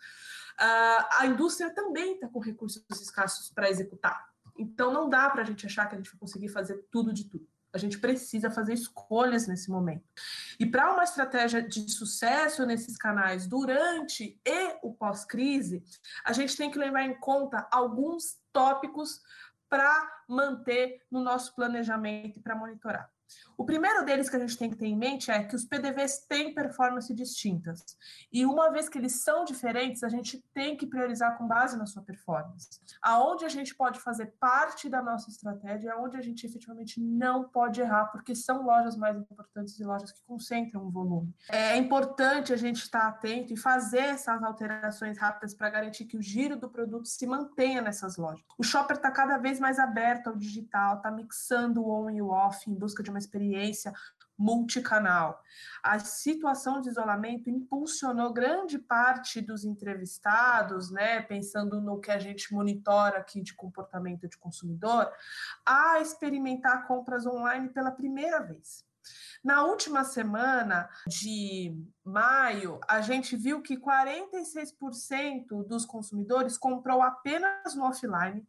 ah, 0.57 1.09
a 1.19 1.25
indústria 1.25 1.73
também 1.73 2.15
está 2.15 2.27
com 2.27 2.39
recursos 2.39 2.83
escassos 2.89 3.49
para 3.49 3.69
executar. 3.69 4.34
Então 4.57 4.91
não 4.91 5.09
dá 5.09 5.29
para 5.29 5.41
a 5.41 5.45
gente 5.45 5.65
achar 5.65 5.87
que 5.87 5.95
a 5.95 5.97
gente 5.97 6.09
vai 6.09 6.19
conseguir 6.19 6.49
fazer 6.49 6.85
tudo 6.91 7.13
de 7.13 7.25
tudo. 7.25 7.47
A 7.73 7.77
gente 7.77 7.99
precisa 7.99 8.49
fazer 8.49 8.73
escolhas 8.73 9.47
nesse 9.47 9.69
momento. 9.69 10.05
E 10.57 10.65
para 10.65 10.93
uma 10.93 11.03
estratégia 11.03 11.61
de 11.61 11.91
sucesso 11.91 12.65
nesses 12.65 12.95
canais 12.97 13.47
durante 13.47 14.39
e 14.45 14.77
o 14.81 14.93
pós-crise, 14.93 15.83
a 16.23 16.31
gente 16.31 16.55
tem 16.55 16.71
que 16.71 16.79
levar 16.79 17.01
em 17.01 17.19
conta 17.19 17.67
alguns 17.69 18.39
tópicos 18.53 19.19
para 19.67 20.23
manter 20.29 21.01
no 21.11 21.21
nosso 21.21 21.53
planejamento 21.53 22.39
e 22.39 22.41
para 22.41 22.55
monitorar. 22.55 23.11
O 23.57 23.63
primeiro 23.63 24.03
deles 24.03 24.29
que 24.29 24.35
a 24.35 24.39
gente 24.39 24.57
tem 24.57 24.69
que 24.69 24.75
ter 24.75 24.87
em 24.87 24.97
mente 24.97 25.31
é 25.31 25.43
que 25.43 25.55
os 25.55 25.63
PDVs 25.63 26.25
têm 26.27 26.53
performance 26.53 27.13
distintas. 27.13 27.97
E 28.31 28.45
uma 28.45 28.69
vez 28.69 28.89
que 28.89 28.97
eles 28.97 29.23
são 29.23 29.45
diferentes, 29.45 30.03
a 30.03 30.09
gente 30.09 30.43
tem 30.53 30.75
que 30.75 30.85
priorizar 30.85 31.37
com 31.37 31.47
base 31.47 31.77
na 31.77 31.85
sua 31.85 32.03
performance. 32.03 32.81
Aonde 33.01 33.45
a 33.45 33.49
gente 33.49 33.73
pode 33.73 33.99
fazer 33.99 34.33
parte 34.39 34.89
da 34.89 35.01
nossa 35.01 35.29
estratégia, 35.29 35.93
aonde 35.93 36.17
a 36.17 36.21
gente 36.21 36.45
efetivamente 36.45 36.99
não 36.99 37.47
pode 37.47 37.79
errar, 37.79 38.05
porque 38.07 38.35
são 38.35 38.63
lojas 38.63 38.97
mais 38.97 39.17
importantes 39.17 39.79
e 39.79 39.83
lojas 39.85 40.11
que 40.11 40.21
concentram 40.23 40.85
o 40.85 40.91
volume. 40.91 41.33
É 41.49 41.77
importante 41.77 42.51
a 42.51 42.57
gente 42.57 42.81
estar 42.81 43.07
atento 43.07 43.53
e 43.53 43.57
fazer 43.57 43.99
essas 43.99 44.43
alterações 44.43 45.17
rápidas 45.17 45.53
para 45.53 45.69
garantir 45.69 46.05
que 46.05 46.17
o 46.17 46.21
giro 46.21 46.57
do 46.57 46.69
produto 46.69 47.07
se 47.07 47.25
mantenha 47.25 47.81
nessas 47.81 48.17
lojas. 48.17 48.43
O 48.57 48.63
shopper 48.63 48.97
está 48.97 49.09
cada 49.11 49.37
vez 49.37 49.59
mais 49.59 49.79
aberto 49.79 50.27
ao 50.27 50.35
digital, 50.35 50.97
está 50.97 51.09
mixando 51.09 51.81
o 51.81 51.89
on 51.89 52.09
e 52.09 52.21
o 52.21 52.29
off 52.29 52.69
em 52.69 52.73
busca 52.73 53.01
de 53.01 53.11
uma 53.15 53.19
experiência 53.19 53.93
multicanal. 54.37 55.41
A 55.81 55.97
situação 55.99 56.81
de 56.81 56.89
isolamento 56.89 57.49
impulsionou 57.49 58.33
grande 58.33 58.77
parte 58.77 59.39
dos 59.39 59.63
entrevistados, 59.63 60.91
né, 60.91 61.21
pensando 61.21 61.79
no 61.79 61.99
que 61.99 62.11
a 62.11 62.19
gente 62.19 62.53
monitora 62.53 63.19
aqui 63.19 63.41
de 63.41 63.53
comportamento 63.53 64.27
de 64.27 64.37
consumidor, 64.37 65.09
a 65.65 66.01
experimentar 66.01 66.85
compras 66.85 67.25
online 67.25 67.69
pela 67.69 67.91
primeira 67.91 68.41
vez. 68.41 68.83
Na 69.43 69.63
última 69.63 70.03
semana 70.03 70.89
de 71.07 71.79
maio, 72.03 72.79
a 72.87 72.99
gente 73.01 73.35
viu 73.35 73.61
que 73.61 73.77
46% 73.77 75.63
dos 75.67 75.85
consumidores 75.85 76.57
comprou 76.57 77.03
apenas 77.03 77.75
no 77.75 77.85
offline, 77.85 78.45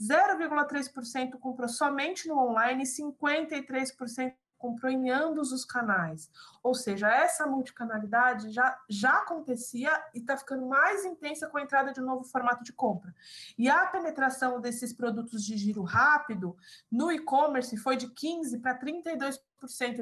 0,3% 0.00 1.38
comprou 1.38 1.68
somente 1.68 2.28
no 2.28 2.38
online 2.38 2.84
e 2.84 2.86
53% 2.86 4.34
comprou 4.58 4.90
em 4.90 5.10
ambos 5.10 5.52
os 5.52 5.64
canais. 5.64 6.30
Ou 6.62 6.74
seja, 6.74 7.08
essa 7.08 7.46
multicanalidade 7.46 8.50
já, 8.50 8.76
já 8.88 9.18
acontecia 9.18 9.90
e 10.14 10.18
está 10.18 10.36
ficando 10.36 10.66
mais 10.66 11.04
intensa 11.04 11.48
com 11.48 11.58
a 11.58 11.62
entrada 11.62 11.92
de 11.92 12.00
um 12.00 12.04
novo 12.04 12.24
formato 12.24 12.64
de 12.64 12.72
compra. 12.72 13.14
E 13.56 13.68
a 13.68 13.86
penetração 13.86 14.60
desses 14.60 14.92
produtos 14.92 15.44
de 15.44 15.56
giro 15.56 15.82
rápido 15.82 16.56
no 16.90 17.12
e-commerce 17.12 17.76
foi 17.76 17.96
de 17.96 18.08
15% 18.08 18.60
para 18.60 18.78
32% 18.78 19.38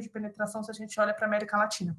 de 0.01 0.09
penetração 0.09 0.63
se 0.63 0.71
a 0.71 0.75
gente 0.75 0.99
olha 0.99 1.15
para 1.15 1.27
a 1.27 1.29
América 1.29 1.57
Latina. 1.57 1.97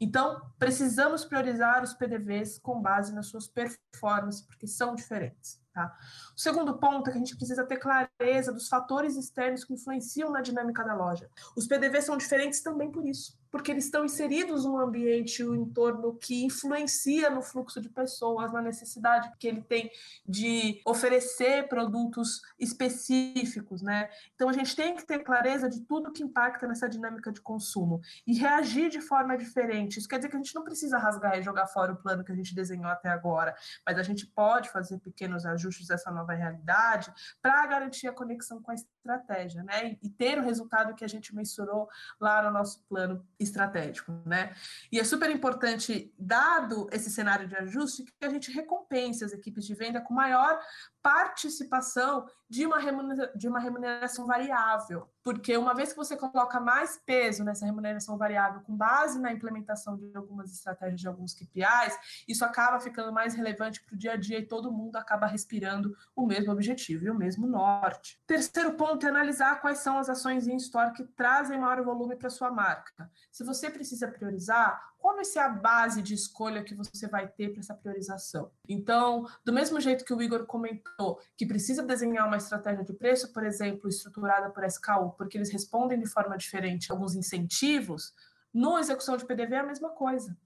Então, 0.00 0.40
precisamos 0.58 1.24
priorizar 1.24 1.82
os 1.82 1.94
PDVs 1.94 2.58
com 2.58 2.80
base 2.80 3.14
nas 3.14 3.26
suas 3.26 3.46
performances, 3.46 4.42
porque 4.42 4.66
são 4.66 4.94
diferentes. 4.94 5.60
Tá? 5.78 5.96
O 6.36 6.40
segundo 6.40 6.76
ponto 6.76 7.08
é 7.08 7.12
que 7.12 7.18
a 7.18 7.20
gente 7.20 7.36
precisa 7.36 7.64
ter 7.64 7.76
clareza 7.76 8.52
dos 8.52 8.68
fatores 8.68 9.14
externos 9.14 9.62
que 9.62 9.72
influenciam 9.72 10.28
na 10.28 10.40
dinâmica 10.40 10.82
da 10.82 10.92
loja. 10.92 11.30
Os 11.56 11.68
PDVs 11.68 12.04
são 12.04 12.16
diferentes 12.16 12.60
também 12.62 12.90
por 12.90 13.06
isso 13.06 13.37
porque 13.50 13.70
eles 13.70 13.84
estão 13.84 14.04
inseridos 14.04 14.64
num 14.64 14.78
ambiente, 14.78 15.44
um 15.44 15.54
entorno 15.54 16.14
que 16.14 16.44
influencia 16.44 17.30
no 17.30 17.42
fluxo 17.42 17.80
de 17.80 17.88
pessoas, 17.88 18.52
na 18.52 18.62
necessidade 18.62 19.30
que 19.38 19.48
ele 19.48 19.62
tem 19.62 19.90
de 20.26 20.80
oferecer 20.84 21.68
produtos 21.68 22.42
específicos, 22.58 23.82
né? 23.82 24.08
Então 24.34 24.48
a 24.48 24.52
gente 24.52 24.74
tem 24.74 24.94
que 24.94 25.04
ter 25.04 25.20
clareza 25.20 25.68
de 25.68 25.80
tudo 25.80 26.12
que 26.12 26.22
impacta 26.22 26.66
nessa 26.66 26.88
dinâmica 26.88 27.32
de 27.32 27.40
consumo 27.40 28.00
e 28.26 28.34
reagir 28.34 28.90
de 28.90 29.00
forma 29.00 29.36
diferente. 29.36 29.98
Isso 29.98 30.08
quer 30.08 30.16
dizer 30.16 30.28
que 30.28 30.36
a 30.36 30.38
gente 30.38 30.54
não 30.54 30.64
precisa 30.64 30.98
rasgar 30.98 31.38
e 31.38 31.42
jogar 31.42 31.66
fora 31.66 31.92
o 31.92 31.96
plano 31.96 32.24
que 32.24 32.32
a 32.32 32.36
gente 32.36 32.54
desenhou 32.54 32.90
até 32.90 33.08
agora, 33.08 33.54
mas 33.86 33.98
a 33.98 34.02
gente 34.02 34.26
pode 34.26 34.70
fazer 34.70 34.98
pequenos 34.98 35.44
ajustes 35.46 35.86
dessa 35.86 36.10
nova 36.10 36.32
realidade 36.32 37.12
para 37.40 37.66
garantir 37.66 38.08
a 38.08 38.12
conexão 38.12 38.60
com 38.60 38.70
a 38.70 38.74
estratégia, 39.08 39.62
né? 39.62 39.96
E 40.02 40.08
ter 40.08 40.38
o 40.38 40.42
resultado 40.42 40.94
que 40.94 41.04
a 41.04 41.08
gente 41.08 41.34
mensurou 41.34 41.88
lá 42.20 42.42
no 42.42 42.50
nosso 42.50 42.84
plano 42.84 43.26
estratégico, 43.38 44.12
né? 44.26 44.54
E 44.92 45.00
é 45.00 45.04
super 45.04 45.30
importante, 45.30 46.12
dado 46.18 46.88
esse 46.92 47.10
cenário 47.10 47.48
de 47.48 47.56
ajuste, 47.56 48.04
que 48.04 48.26
a 48.26 48.30
gente 48.30 48.52
recompense 48.52 49.24
as 49.24 49.32
equipes 49.32 49.64
de 49.64 49.74
venda 49.74 50.00
com 50.00 50.12
maior 50.12 50.60
participação 51.02 52.26
de 52.48 52.66
uma, 52.66 52.78
remuneração, 52.78 53.38
de 53.38 53.48
uma 53.48 53.60
remuneração 53.60 54.26
variável, 54.26 55.08
porque 55.28 55.54
uma 55.58 55.74
vez 55.74 55.90
que 55.90 55.96
você 55.98 56.16
coloca 56.16 56.58
mais 56.58 56.96
peso 57.04 57.44
nessa 57.44 57.66
remuneração 57.66 58.16
variável 58.16 58.62
com 58.62 58.74
base 58.74 59.20
na 59.20 59.30
implementação 59.30 59.94
de 59.94 60.16
algumas 60.16 60.50
estratégias, 60.50 61.02
de 61.02 61.06
alguns 61.06 61.34
KPIs, 61.34 61.98
isso 62.26 62.46
acaba 62.46 62.80
ficando 62.80 63.12
mais 63.12 63.34
relevante 63.34 63.84
para 63.84 63.94
o 63.94 63.98
dia 63.98 64.12
a 64.12 64.16
dia 64.16 64.38
e 64.38 64.46
todo 64.46 64.72
mundo 64.72 64.96
acaba 64.96 65.26
respirando 65.26 65.94
o 66.16 66.26
mesmo 66.26 66.50
objetivo 66.50 67.04
e 67.04 67.10
o 67.10 67.14
mesmo 67.14 67.46
norte. 67.46 68.18
Terceiro 68.26 68.72
ponto 68.72 69.04
é 69.04 69.10
analisar 69.10 69.60
quais 69.60 69.80
são 69.80 69.98
as 69.98 70.08
ações 70.08 70.48
em 70.48 70.56
store 70.56 70.94
que 70.94 71.04
trazem 71.04 71.60
maior 71.60 71.84
volume 71.84 72.16
para 72.16 72.30
sua 72.30 72.50
marca. 72.50 73.10
Se 73.30 73.44
você 73.44 73.68
precisa 73.68 74.08
priorizar, 74.08 74.80
qual 74.98 75.14
vai 75.14 75.24
ser 75.24 75.38
a 75.38 75.48
base 75.48 76.02
de 76.02 76.12
escolha 76.12 76.62
que 76.62 76.74
você 76.74 77.06
vai 77.06 77.26
ter 77.28 77.50
para 77.50 77.60
essa 77.60 77.74
priorização? 77.74 78.50
Então, 78.68 79.26
do 79.44 79.52
mesmo 79.52 79.80
jeito 79.80 80.04
que 80.04 80.12
o 80.12 80.20
Igor 80.20 80.44
comentou, 80.44 81.20
que 81.36 81.46
precisa 81.46 81.82
desenhar 81.82 82.26
uma 82.26 82.36
estratégia 82.36 82.84
de 82.84 82.92
preço, 82.92 83.32
por 83.32 83.44
exemplo, 83.44 83.88
estruturada 83.88 84.50
por 84.50 84.64
SKU, 84.64 85.14
porque 85.16 85.38
eles 85.38 85.50
respondem 85.50 85.98
de 85.98 86.08
forma 86.08 86.36
diferente 86.36 86.90
a 86.90 86.94
alguns 86.94 87.14
incentivos, 87.14 88.12
no 88.52 88.78
execução 88.78 89.16
de 89.16 89.24
PDV 89.24 89.54
é 89.54 89.58
a 89.58 89.66
mesma 89.66 89.90
coisa. 89.90 90.36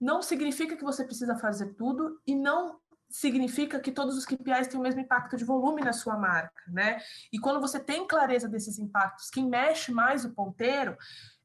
Não 0.00 0.20
significa 0.20 0.76
que 0.76 0.84
você 0.84 1.04
precisa 1.04 1.36
fazer 1.36 1.74
tudo 1.74 2.20
e 2.26 2.34
não 2.34 2.80
significa 3.08 3.78
que 3.78 3.92
todos 3.92 4.16
os 4.16 4.24
KPIs 4.24 4.68
têm 4.68 4.80
o 4.80 4.82
mesmo 4.82 5.00
impacto 5.00 5.36
de 5.36 5.44
volume 5.44 5.82
na 5.82 5.92
sua 5.92 6.16
marca, 6.16 6.62
né? 6.68 6.98
E 7.32 7.38
quando 7.38 7.60
você 7.60 7.78
tem 7.78 8.06
clareza 8.06 8.48
desses 8.48 8.78
impactos, 8.78 9.30
quem 9.30 9.48
mexe 9.48 9.92
mais 9.92 10.24
o 10.24 10.32
ponteiro 10.32 10.96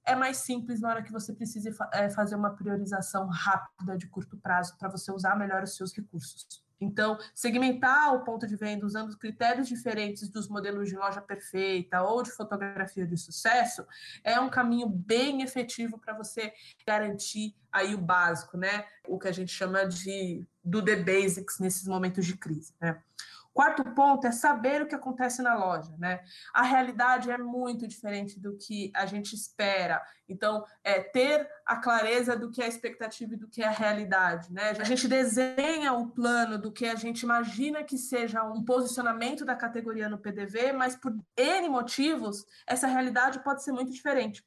é 0.07 0.15
mais 0.15 0.37
simples 0.37 0.79
na 0.79 0.89
hora 0.89 1.03
que 1.03 1.11
você 1.11 1.33
precise 1.33 1.69
é, 1.93 2.09
fazer 2.09 2.35
uma 2.35 2.55
priorização 2.55 3.27
rápida 3.27 3.97
de 3.97 4.07
curto 4.07 4.37
prazo 4.37 4.75
para 4.77 4.89
você 4.89 5.11
usar 5.11 5.35
melhor 5.35 5.61
os 5.63 5.75
seus 5.75 5.93
recursos. 5.93 6.65
Então, 6.79 7.17
segmentar 7.33 8.13
o 8.13 8.23
ponto 8.23 8.47
de 8.47 8.55
venda 8.55 8.85
usando 8.85 9.17
critérios 9.17 9.67
diferentes 9.67 10.29
dos 10.29 10.47
modelos 10.47 10.87
de 10.87 10.95
loja 10.95 11.19
perfeita 11.19 12.03
ou 12.03 12.21
de 12.21 12.31
fotografia 12.31 13.05
de 13.05 13.17
sucesso 13.17 13.85
é 14.23 14.39
um 14.39 14.49
caminho 14.49 14.87
bem 14.87 15.41
efetivo 15.41 15.97
para 15.97 16.13
você 16.13 16.53
garantir 16.85 17.55
aí 17.71 17.95
o 17.95 18.01
básico, 18.01 18.57
né? 18.57 18.85
O 19.07 19.17
que 19.17 19.27
a 19.27 19.31
gente 19.31 19.51
chama 19.51 19.85
de 19.85 20.47
do 20.63 20.83
the 20.83 20.97
basics 20.97 21.59
nesses 21.59 21.87
momentos 21.87 22.25
de 22.25 22.37
crise, 22.37 22.73
né? 22.79 23.01
Quarto 23.57 23.83
ponto 23.95 24.27
é 24.27 24.31
saber 24.31 24.83
o 24.83 24.87
que 24.87 24.93
acontece 24.93 25.41
na 25.41 25.55
loja, 25.55 25.91
né? 25.97 26.19
A 26.53 26.61
realidade 26.61 27.31
é 27.31 27.39
muito 27.39 27.87
diferente 27.87 28.39
do 28.39 28.55
que 28.55 28.91
a 28.95 29.07
gente 29.07 29.33
espera. 29.33 29.99
Então, 30.29 30.63
é 30.83 30.99
ter 30.99 31.49
a 31.65 31.77
clareza 31.77 32.37
do 32.37 32.51
que 32.51 32.61
é 32.61 32.65
a 32.65 32.67
expectativa 32.67 33.33
e 33.33 33.35
do 33.35 33.47
que 33.47 33.63
é 33.63 33.65
a 33.65 33.71
realidade, 33.71 34.53
né? 34.53 34.75
A 34.79 34.83
gente 34.83 35.07
desenha 35.07 35.91
o 35.91 36.07
plano 36.07 36.59
do 36.59 36.71
que 36.71 36.85
a 36.85 36.93
gente 36.93 37.21
imagina 37.21 37.83
que 37.83 37.97
seja 37.97 38.43
um 38.43 38.63
posicionamento 38.63 39.43
da 39.43 39.55
categoria 39.55 40.07
no 40.07 40.19
PDV, 40.19 40.71
mas 40.73 40.95
por 40.95 41.17
N 41.35 41.67
motivos, 41.67 42.45
essa 42.67 42.85
realidade 42.85 43.43
pode 43.43 43.63
ser 43.63 43.71
muito 43.71 43.91
diferente. 43.91 44.45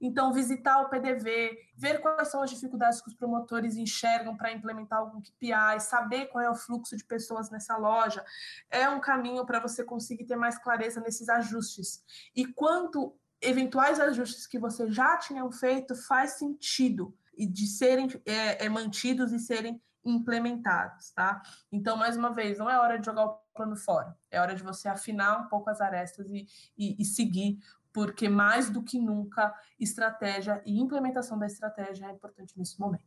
Então, 0.00 0.32
visitar 0.32 0.80
o 0.80 0.88
PDV, 0.88 1.58
ver 1.76 2.00
quais 2.00 2.28
são 2.28 2.42
as 2.42 2.50
dificuldades 2.50 3.00
que 3.00 3.08
os 3.08 3.14
promotores 3.14 3.76
enxergam 3.76 4.36
para 4.36 4.52
implementar 4.52 4.98
algum 4.98 5.20
KPI, 5.20 5.80
saber 5.80 6.26
qual 6.26 6.42
é 6.42 6.50
o 6.50 6.54
fluxo 6.54 6.96
de 6.96 7.04
pessoas 7.04 7.50
nessa 7.50 7.76
loja, 7.76 8.24
é 8.70 8.88
um 8.88 9.00
caminho 9.00 9.44
para 9.46 9.60
você 9.60 9.84
conseguir 9.84 10.24
ter 10.24 10.36
mais 10.36 10.58
clareza 10.58 11.00
nesses 11.00 11.28
ajustes. 11.28 12.04
E 12.34 12.46
quanto 12.46 13.14
eventuais 13.40 13.98
ajustes 13.98 14.46
que 14.46 14.58
você 14.58 14.90
já 14.90 15.16
tinham 15.16 15.50
feito 15.50 15.94
faz 15.94 16.32
sentido 16.32 17.14
de 17.38 17.66
serem 17.66 18.08
é, 18.26 18.66
é, 18.66 18.68
mantidos 18.68 19.32
e 19.32 19.38
serem 19.38 19.80
implementados, 20.04 21.10
tá? 21.10 21.42
Então, 21.70 21.96
mais 21.96 22.16
uma 22.16 22.32
vez, 22.32 22.58
não 22.58 22.68
é 22.68 22.78
hora 22.78 22.98
de 22.98 23.04
jogar 23.04 23.26
o 23.26 23.38
plano 23.54 23.76
fora, 23.76 24.16
é 24.30 24.40
hora 24.40 24.54
de 24.54 24.62
você 24.62 24.88
afinar 24.88 25.40
um 25.40 25.48
pouco 25.48 25.68
as 25.68 25.80
arestas 25.80 26.30
e, 26.30 26.46
e, 26.76 27.00
e 27.00 27.04
seguir 27.04 27.58
porque 27.92 28.28
mais 28.28 28.70
do 28.70 28.82
que 28.82 28.98
nunca, 28.98 29.54
estratégia 29.78 30.62
e 30.64 30.78
implementação 30.78 31.38
da 31.38 31.46
estratégia 31.46 32.06
é 32.06 32.10
importante 32.10 32.56
nesse 32.56 32.78
momento. 32.78 33.04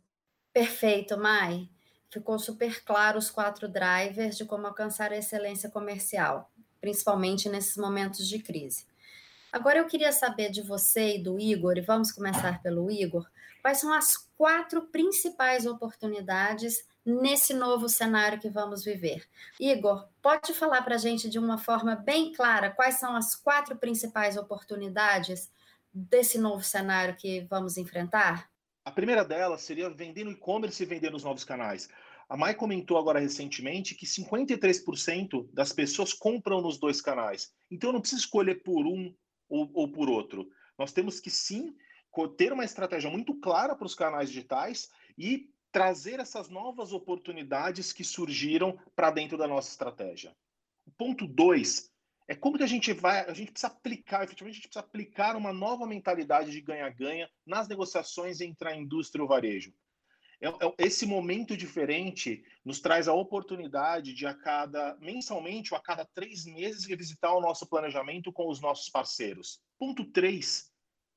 Perfeito, 0.52 1.17
Mai. 1.17 1.69
Ficou 2.10 2.38
super 2.38 2.84
claro 2.84 3.17
os 3.17 3.32
quatro 3.32 3.67
drivers 3.67 4.38
de 4.38 4.46
como 4.46 4.67
alcançar 4.67 5.12
a 5.12 5.17
excelência 5.17 5.69
comercial, 5.69 6.52
principalmente 6.80 7.50
nesses 7.50 7.76
momentos 7.76 8.28
de 8.28 8.39
crise. 8.39 8.86
Agora 9.52 9.80
eu 9.80 9.86
queria 9.86 10.12
saber 10.12 10.52
de 10.52 10.62
você 10.62 11.17
e 11.17 11.24
do 11.24 11.39
Igor, 11.39 11.78
e 11.78 11.82
vamos 11.82 12.12
começar 12.12 12.62
pelo 12.62 12.89
Igor, 12.91 13.28
quais 13.62 13.80
são 13.80 13.93
as 13.93 14.17
quatro 14.36 14.88
principais 14.88 15.65
oportunidades 15.65 16.86
nesse 17.06 17.54
novo 17.54 17.89
cenário 17.89 18.39
que 18.39 18.50
vamos 18.50 18.84
viver. 18.84 19.28
Igor, 19.60 20.08
pode 20.22 20.54
falar 20.54 20.82
para 20.82 20.96
a 20.96 20.98
gente 20.98 21.30
de 21.30 21.38
uma 21.38 21.58
forma 21.58 21.96
bem 21.96 22.32
clara 22.32 22.72
quais 22.72 22.96
são 22.96 23.16
as 23.16 23.36
quatro 23.36 23.76
principais 23.76 24.38
oportunidades 24.38 25.52
desse 25.94 26.38
novo 26.38 26.63
cenário 26.63 27.16
que 27.16 27.42
vamos 27.42 27.78
enfrentar? 27.78 28.50
A 28.86 28.92
primeira 28.92 29.24
delas 29.24 29.62
seria 29.62 29.89
vender 29.89 30.24
no 30.24 30.32
e-commerce 30.32 30.82
e 30.82 30.86
vender 30.86 31.12
nos 31.12 31.24
novos 31.24 31.44
canais. 31.44 31.89
A 32.28 32.36
Mai 32.36 32.54
comentou 32.56 32.98
agora 32.98 33.20
recentemente 33.20 33.96
que 33.96 34.06
53% 34.06 35.48
das 35.54 35.72
pessoas 35.72 36.13
compram 36.13 36.62
nos 36.62 36.78
dois 36.78 37.02
canais. 37.02 37.54
Então 37.70 37.92
não 37.92 38.02
preciso 38.02 38.22
escolher 38.22 38.63
por 38.63 38.86
um 38.86 39.13
ou, 39.48 39.70
ou 39.74 39.88
por 39.88 40.10
outro. 40.10 40.50
Nós 40.78 40.92
temos 40.92 41.20
que 41.20 41.30
sim 41.30 41.76
ter 42.38 42.52
uma 42.54 42.66
estratégia 42.66 43.10
muito 43.10 43.36
clara 43.36 43.76
para 43.76 43.86
os 43.86 43.96
canais 43.96 44.30
digitais 44.30 44.89
e 45.18 45.50
trazer 45.74 46.20
essas 46.20 46.50
novas 46.50 46.94
oportunidades 46.94 47.92
que 47.92 48.04
surgiram 48.04 48.80
para 48.96 49.10
dentro 49.10 49.38
da 49.38 49.48
nossa 49.48 49.72
estratégia. 49.72 50.34
O 50.86 50.92
ponto 50.92 51.28
dois 51.28 51.92
é 52.28 52.36
como 52.36 52.58
que 52.58 52.64
a 52.64 52.68
gente 52.68 52.94
vai, 52.94 53.28
a 53.30 53.34
gente 53.34 53.52
precisa 53.52 53.74
aplicar, 53.74 54.24
efetivamente, 54.24 54.54
a 54.54 54.58
gente 54.58 54.68
precisa 54.70 54.86
aplicar 54.86 55.36
uma 55.36 55.52
nova 55.52 55.86
mentalidade 55.88 56.52
de 56.52 56.62
ganha-ganha 56.62 57.28
nas 57.46 57.68
negociações 57.68 58.40
entre 58.40 58.70
a 58.70 58.76
indústria 58.76 59.22
e 59.22 59.26
o 59.26 59.28
varejo. 59.28 59.74
É, 60.40 60.48
é, 60.48 60.74
esse 60.78 61.08
momento 61.08 61.58
diferente 61.58 62.44
nos 62.64 62.80
traz 62.80 63.08
a 63.08 63.14
oportunidade 63.14 64.14
de 64.14 64.28
a 64.28 64.34
cada 64.34 64.96
mensalmente 64.98 65.74
ou 65.74 65.78
a 65.78 65.82
cada 65.82 66.06
três 66.06 66.46
meses 66.46 66.86
revisitar 66.86 67.36
o 67.36 67.42
nosso 67.42 67.66
planejamento 67.66 68.32
com 68.32 68.48
os 68.48 68.62
nossos 68.62 68.90
parceiros. 68.90 69.60
Ponto 69.80 70.06
três 70.06 70.72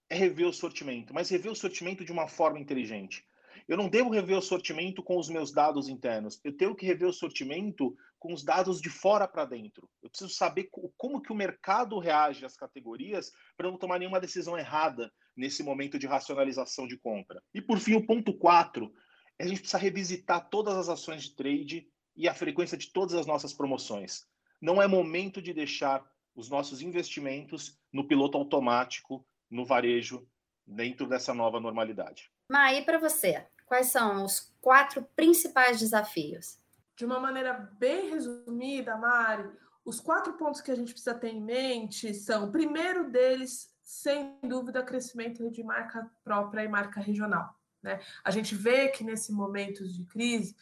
é 0.08 0.16
rever 0.16 0.46
o 0.46 0.52
sortimento, 0.52 1.12
mas 1.12 1.28
rever 1.28 1.52
o 1.52 1.56
sortimento 1.56 2.04
de 2.04 2.12
uma 2.12 2.26
forma 2.26 2.58
inteligente. 2.58 3.22
Eu 3.68 3.76
não 3.76 3.88
devo 3.88 4.10
rever 4.10 4.38
o 4.38 4.42
sortimento 4.42 5.02
com 5.02 5.18
os 5.18 5.28
meus 5.28 5.50
dados 5.50 5.88
internos. 5.88 6.40
Eu 6.44 6.56
tenho 6.56 6.74
que 6.74 6.86
rever 6.86 7.08
o 7.08 7.12
sortimento 7.12 7.96
com 8.18 8.32
os 8.32 8.44
dados 8.44 8.80
de 8.80 8.88
fora 8.88 9.26
para 9.26 9.44
dentro. 9.44 9.90
Eu 10.00 10.08
preciso 10.08 10.32
saber 10.32 10.70
como 10.96 11.20
que 11.20 11.32
o 11.32 11.36
mercado 11.36 11.98
reage 11.98 12.44
às 12.44 12.56
categorias 12.56 13.32
para 13.56 13.68
não 13.68 13.76
tomar 13.76 13.98
nenhuma 13.98 14.20
decisão 14.20 14.56
errada 14.56 15.12
nesse 15.36 15.64
momento 15.64 15.98
de 15.98 16.06
racionalização 16.06 16.86
de 16.86 16.96
compra. 16.96 17.42
E 17.52 17.60
por 17.60 17.78
fim, 17.80 17.94
o 17.94 18.06
ponto 18.06 18.32
4, 18.32 18.92
é 19.38 19.44
a 19.44 19.48
gente 19.48 19.60
precisa 19.60 19.78
revisitar 19.78 20.48
todas 20.48 20.76
as 20.76 20.88
ações 20.88 21.24
de 21.24 21.34
trade 21.34 21.88
e 22.16 22.28
a 22.28 22.34
frequência 22.34 22.78
de 22.78 22.92
todas 22.92 23.14
as 23.14 23.26
nossas 23.26 23.52
promoções. 23.52 24.24
Não 24.60 24.80
é 24.80 24.86
momento 24.86 25.42
de 25.42 25.52
deixar 25.52 26.04
os 26.34 26.48
nossos 26.48 26.80
investimentos 26.80 27.78
no 27.92 28.06
piloto 28.06 28.38
automático, 28.38 29.26
no 29.50 29.64
varejo, 29.64 30.26
dentro 30.66 31.06
dessa 31.06 31.34
nova 31.34 31.60
normalidade. 31.60 32.30
Mas 32.48 32.78
e 32.78 32.82
para 32.82 32.98
você? 32.98 33.46
Quais 33.66 33.88
são 33.88 34.24
os 34.24 34.52
quatro 34.60 35.02
principais 35.14 35.78
desafios? 35.78 36.58
De 36.96 37.04
uma 37.04 37.20
maneira 37.20 37.52
bem 37.78 38.10
resumida, 38.10 38.96
Mari, 38.96 39.50
os 39.84 40.00
quatro 40.00 40.32
pontos 40.34 40.60
que 40.60 40.70
a 40.70 40.74
gente 40.74 40.92
precisa 40.92 41.14
ter 41.14 41.28
em 41.28 41.42
mente 41.42 42.14
são, 42.14 42.50
primeiro 42.50 43.10
deles, 43.10 43.68
sem 43.82 44.38
dúvida, 44.42 44.82
crescimento 44.82 45.50
de 45.50 45.62
marca 45.62 46.10
própria 46.24 46.64
e 46.64 46.68
marca 46.68 47.00
regional. 47.00 47.54
Né? 47.82 48.00
A 48.24 48.30
gente 48.30 48.54
vê 48.54 48.88
que 48.88 49.04
nesse 49.04 49.32
momento 49.32 49.86
de 49.86 50.04
crise 50.04 50.56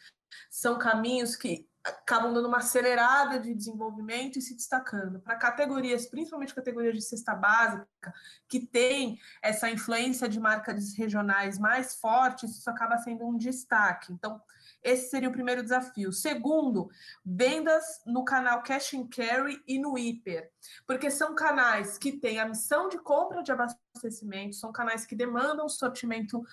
são 0.49 0.77
caminhos 0.77 1.35
que 1.35 1.67
acabam 1.85 2.33
dando 2.33 2.47
uma 2.47 2.57
acelerada 2.57 3.39
de 3.39 3.53
desenvolvimento 3.53 4.39
e 4.39 4.41
se 4.41 4.55
destacando. 4.55 5.19
Para 5.19 5.35
categorias, 5.35 6.07
principalmente 6.07 6.55
categorias 6.55 6.95
de 6.95 7.01
cesta 7.01 7.35
básica, 7.35 8.13
que 8.49 8.59
tem 8.59 9.19
essa 9.41 9.69
influência 9.69 10.27
de 10.27 10.39
marcas 10.39 10.95
regionais 10.95 11.59
mais 11.59 11.95
fortes, 11.95 12.57
isso 12.57 12.69
acaba 12.69 12.97
sendo 12.97 13.25
um 13.25 13.37
destaque. 13.37 14.11
Então, 14.11 14.41
esse 14.83 15.09
seria 15.09 15.29
o 15.29 15.31
primeiro 15.31 15.61
desafio. 15.61 16.11
Segundo, 16.11 16.89
vendas 17.23 18.01
no 18.05 18.23
canal 18.25 18.63
Cash 18.63 18.95
and 18.95 19.07
Carry 19.07 19.61
e 19.67 19.77
no 19.79 19.97
Hiper, 19.97 20.51
porque 20.87 21.11
são 21.11 21.35
canais 21.35 21.97
que 21.97 22.13
têm 22.13 22.39
a 22.39 22.47
missão 22.47 22.89
de 22.89 22.97
compra 22.97 23.43
de 23.43 23.51
abastecimento, 23.51 24.55
são 24.55 24.71
canais 24.71 25.05
que 25.05 25.15
demandam 25.15 25.69
sortimento 25.69 26.43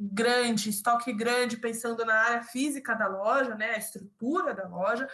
grande, 0.00 0.70
estoque 0.70 1.12
grande, 1.12 1.56
pensando 1.56 2.04
na 2.04 2.14
área 2.14 2.42
física 2.42 2.94
da 2.94 3.06
loja, 3.06 3.54
né, 3.54 3.74
a 3.74 3.78
estrutura 3.78 4.54
da 4.54 4.66
loja, 4.66 5.08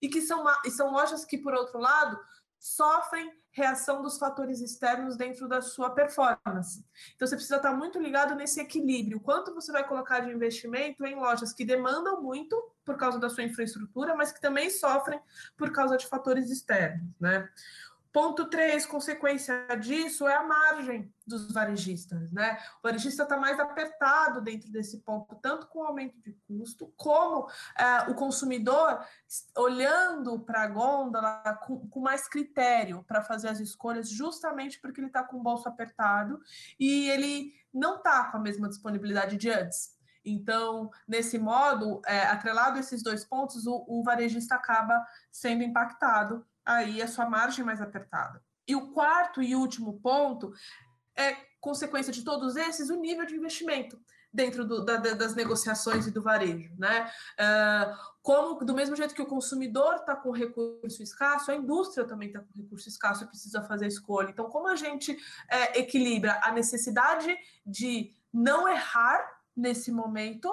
e 0.00 0.08
que 0.08 0.20
são, 0.20 0.44
e 0.64 0.70
são 0.70 0.90
lojas 0.90 1.24
que, 1.24 1.38
por 1.38 1.54
outro 1.54 1.78
lado, 1.78 2.18
sofrem 2.58 3.32
reação 3.50 4.00
dos 4.00 4.18
fatores 4.18 4.60
externos 4.60 5.16
dentro 5.16 5.46
da 5.46 5.60
sua 5.60 5.90
performance. 5.90 6.84
Então 7.14 7.28
você 7.28 7.34
precisa 7.34 7.56
estar 7.56 7.74
muito 7.74 7.98
ligado 7.98 8.34
nesse 8.34 8.60
equilíbrio. 8.60 9.20
Quanto 9.20 9.54
você 9.54 9.70
vai 9.70 9.86
colocar 9.86 10.20
de 10.20 10.30
investimento 10.30 11.04
em 11.04 11.14
lojas 11.14 11.52
que 11.52 11.64
demandam 11.64 12.22
muito 12.22 12.56
por 12.84 12.96
causa 12.96 13.18
da 13.18 13.28
sua 13.28 13.44
infraestrutura, 13.44 14.16
mas 14.16 14.32
que 14.32 14.40
também 14.40 14.70
sofrem 14.70 15.20
por 15.56 15.70
causa 15.70 15.98
de 15.98 16.06
fatores 16.06 16.50
externos, 16.50 17.06
né? 17.20 17.48
Ponto 18.12 18.44
3, 18.44 18.84
consequência 18.84 19.66
disso 19.80 20.28
é 20.28 20.34
a 20.34 20.42
margem 20.42 21.10
dos 21.26 21.50
varejistas, 21.50 22.30
né? 22.30 22.58
O 22.78 22.86
varejista 22.86 23.22
está 23.22 23.38
mais 23.38 23.58
apertado 23.58 24.42
dentro 24.42 24.70
desse 24.70 25.00
ponto, 25.00 25.34
tanto 25.36 25.66
com 25.68 25.78
o 25.78 25.84
aumento 25.84 26.20
de 26.20 26.32
custo, 26.46 26.92
como 26.94 27.48
é, 27.78 28.10
o 28.10 28.14
consumidor 28.14 29.02
olhando 29.56 30.38
para 30.40 30.64
a 30.64 30.68
gôndola 30.68 31.58
com, 31.66 31.88
com, 31.88 32.00
mais 32.00 32.28
critério 32.28 33.02
para 33.04 33.22
fazer 33.22 33.48
as 33.48 33.60
escolhas, 33.60 34.10
justamente 34.10 34.78
porque 34.78 35.00
ele 35.00 35.06
está 35.06 35.24
com 35.24 35.38
o 35.38 35.42
bolso 35.42 35.66
apertado 35.66 36.38
e 36.78 37.08
ele 37.08 37.54
não 37.72 37.96
está 37.96 38.24
com 38.24 38.36
a 38.36 38.40
mesma 38.40 38.68
disponibilidade 38.68 39.38
de 39.38 39.48
antes. 39.48 39.96
Então, 40.22 40.90
nesse 41.08 41.38
modo, 41.38 42.02
é, 42.06 42.26
atrelado 42.26 42.76
a 42.76 42.80
esses 42.80 43.02
dois 43.02 43.24
pontos, 43.24 43.66
o, 43.66 43.84
o 43.88 44.04
varejista 44.04 44.54
acaba 44.54 45.02
sendo 45.30 45.62
impactado 45.62 46.46
aí 46.64 47.02
a 47.02 47.08
sua 47.08 47.28
margem 47.28 47.64
mais 47.64 47.80
apertada. 47.80 48.42
E 48.66 48.76
o 48.76 48.92
quarto 48.92 49.42
e 49.42 49.56
último 49.56 50.00
ponto 50.00 50.52
é 51.16 51.36
consequência 51.60 52.12
de 52.12 52.24
todos 52.24 52.56
esses 52.56 52.90
o 52.90 52.96
nível 52.96 53.24
de 53.26 53.36
investimento 53.36 54.00
dentro 54.32 54.64
do, 54.64 54.84
da, 54.84 54.96
das 54.96 55.34
negociações 55.34 56.06
e 56.06 56.10
do 56.10 56.22
varejo, 56.22 56.74
né? 56.78 57.10
Uh, 57.38 57.96
como 58.22 58.64
do 58.64 58.74
mesmo 58.74 58.96
jeito 58.96 59.14
que 59.14 59.20
o 59.20 59.26
consumidor 59.26 59.96
está 59.96 60.16
com 60.16 60.30
recurso 60.30 61.02
escasso, 61.02 61.50
a 61.50 61.54
indústria 61.54 62.06
também 62.06 62.28
está 62.28 62.40
com 62.40 62.48
recurso 62.54 62.88
escasso 62.88 63.24
e 63.24 63.26
precisa 63.26 63.62
fazer 63.62 63.86
escolha. 63.86 64.30
Então, 64.30 64.48
como 64.48 64.68
a 64.68 64.76
gente 64.76 65.16
é, 65.50 65.80
equilibra 65.80 66.40
a 66.42 66.50
necessidade 66.50 67.36
de 67.66 68.16
não 68.32 68.66
errar 68.66 69.20
nesse 69.54 69.92
momento 69.92 70.48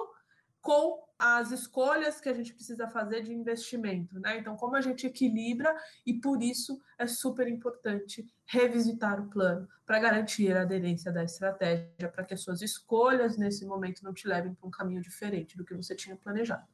com 0.61 1.08
as 1.19 1.51
escolhas 1.51 2.21
que 2.21 2.29
a 2.29 2.33
gente 2.33 2.53
precisa 2.53 2.87
fazer 2.87 3.23
de 3.23 3.33
investimento, 3.33 4.17
né? 4.21 4.37
Então, 4.37 4.55
como 4.55 4.77
a 4.77 4.81
gente 4.81 5.05
equilibra 5.05 5.75
e 6.05 6.13
por 6.13 6.41
isso 6.41 6.81
é 6.97 7.05
super 7.05 7.45
importante 7.49 8.25
revisitar 8.45 9.19
o 9.19 9.29
plano 9.29 9.67
para 9.85 9.99
garantir 9.99 10.55
a 10.55 10.61
aderência 10.61 11.11
da 11.11 11.21
estratégia, 11.21 12.07
para 12.09 12.23
que 12.23 12.33
as 12.33 12.41
suas 12.41 12.61
escolhas 12.61 13.37
nesse 13.37 13.65
momento 13.65 14.01
não 14.01 14.13
te 14.13 14.25
levem 14.29 14.53
para 14.53 14.65
um 14.65 14.71
caminho 14.71 15.01
diferente 15.01 15.57
do 15.57 15.65
que 15.65 15.75
você 15.75 15.93
tinha 15.93 16.15
planejado. 16.15 16.65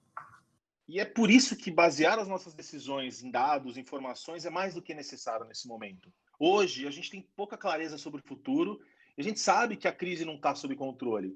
E 0.88 1.00
é 1.00 1.06
por 1.06 1.32
isso 1.32 1.56
que 1.56 1.72
basear 1.72 2.20
as 2.20 2.28
nossas 2.28 2.54
decisões 2.54 3.24
em 3.24 3.32
dados, 3.32 3.78
informações 3.78 4.46
é 4.46 4.52
mais 4.52 4.76
do 4.76 4.82
que 4.82 4.94
necessário 4.94 5.48
nesse 5.48 5.68
momento. 5.68 6.14
Hoje, 6.40 6.88
a 6.88 6.92
gente 6.92 7.10
tem 7.10 7.28
pouca 7.36 7.58
clareza 7.58 7.98
sobre 7.98 8.22
o 8.22 8.28
futuro 8.28 8.80
e 9.18 9.22
a 9.22 9.24
gente 9.24 9.40
sabe 9.40 9.76
que 9.76 9.88
a 9.88 9.92
crise 9.92 10.24
não 10.24 10.36
está 10.36 10.54
sob 10.54 10.76
controle. 10.76 11.36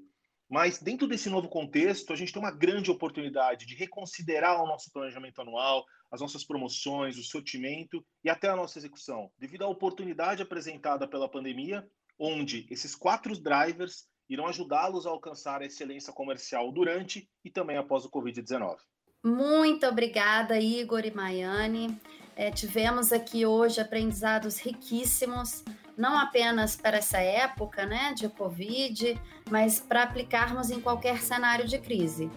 Mas 0.50 0.80
dentro 0.80 1.06
desse 1.06 1.30
novo 1.30 1.48
contexto, 1.48 2.12
a 2.12 2.16
gente 2.16 2.32
tem 2.32 2.42
uma 2.42 2.50
grande 2.50 2.90
oportunidade 2.90 3.64
de 3.64 3.76
reconsiderar 3.76 4.60
o 4.60 4.66
nosso 4.66 4.90
planejamento 4.90 5.40
anual, 5.40 5.84
as 6.10 6.20
nossas 6.20 6.44
promoções, 6.44 7.16
o 7.16 7.22
sortimento 7.22 8.04
e 8.24 8.28
até 8.28 8.48
a 8.48 8.56
nossa 8.56 8.76
execução, 8.76 9.30
devido 9.38 9.62
à 9.62 9.68
oportunidade 9.68 10.42
apresentada 10.42 11.06
pela 11.06 11.30
pandemia, 11.30 11.88
onde 12.18 12.66
esses 12.68 12.96
quatro 12.96 13.40
drivers 13.40 14.08
irão 14.28 14.48
ajudá-los 14.48 15.06
a 15.06 15.10
alcançar 15.10 15.62
a 15.62 15.66
excelência 15.66 16.12
comercial 16.12 16.72
durante 16.72 17.30
e 17.44 17.50
também 17.50 17.76
após 17.76 18.04
o 18.04 18.10
Covid-19. 18.10 18.76
Muito 19.24 19.86
obrigada, 19.86 20.58
Igor 20.58 21.04
e 21.04 21.12
Maiane. 21.12 21.96
É, 22.34 22.50
tivemos 22.50 23.12
aqui 23.12 23.46
hoje 23.46 23.80
aprendizados 23.80 24.58
riquíssimos 24.58 25.62
não 26.00 26.18
apenas 26.18 26.74
para 26.74 26.96
essa 26.96 27.18
época 27.18 27.84
né, 27.84 28.14
de 28.14 28.26
Covid, 28.26 29.20
mas 29.50 29.78
para 29.78 30.02
aplicarmos 30.02 30.70
em 30.70 30.80
qualquer 30.80 31.20
cenário 31.20 31.68
de 31.68 31.78
crise. 31.78 32.30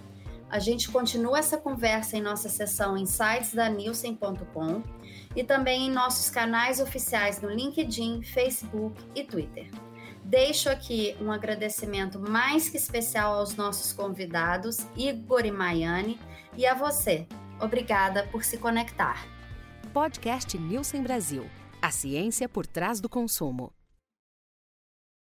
A 0.49 0.59
gente 0.59 0.91
continua 0.91 1.39
essa 1.39 1.57
conversa 1.57 2.17
em 2.17 2.21
nossa 2.21 2.49
sessão 2.49 2.97
insights 2.97 3.53
da 3.53 3.69
Nielsen.com 3.69 4.83
e 5.33 5.43
também 5.43 5.87
em 5.87 5.91
nossos 5.91 6.29
canais 6.29 6.81
oficiais 6.81 7.41
no 7.41 7.49
LinkedIn, 7.49 8.21
Facebook 8.21 9.01
e 9.15 9.23
Twitter. 9.23 9.71
Deixo 10.23 10.69
aqui 10.69 11.15
um 11.21 11.31
agradecimento 11.31 12.19
mais 12.19 12.67
que 12.67 12.77
especial 12.77 13.35
aos 13.35 13.55
nossos 13.55 13.93
convidados, 13.93 14.85
Igor 14.95 15.45
e 15.45 15.51
Maiane, 15.51 16.19
e 16.55 16.67
a 16.67 16.73
você. 16.73 17.25
Obrigada 17.59 18.27
por 18.31 18.43
se 18.43 18.57
conectar. 18.57 19.25
Podcast 19.93 20.57
Nielsen 20.57 21.01
Brasil. 21.01 21.62
A 21.85 21.91
ciência 21.91 22.47
por 22.47 22.65
trás 22.65 23.01
do 23.01 23.09
consumo. 23.09 23.73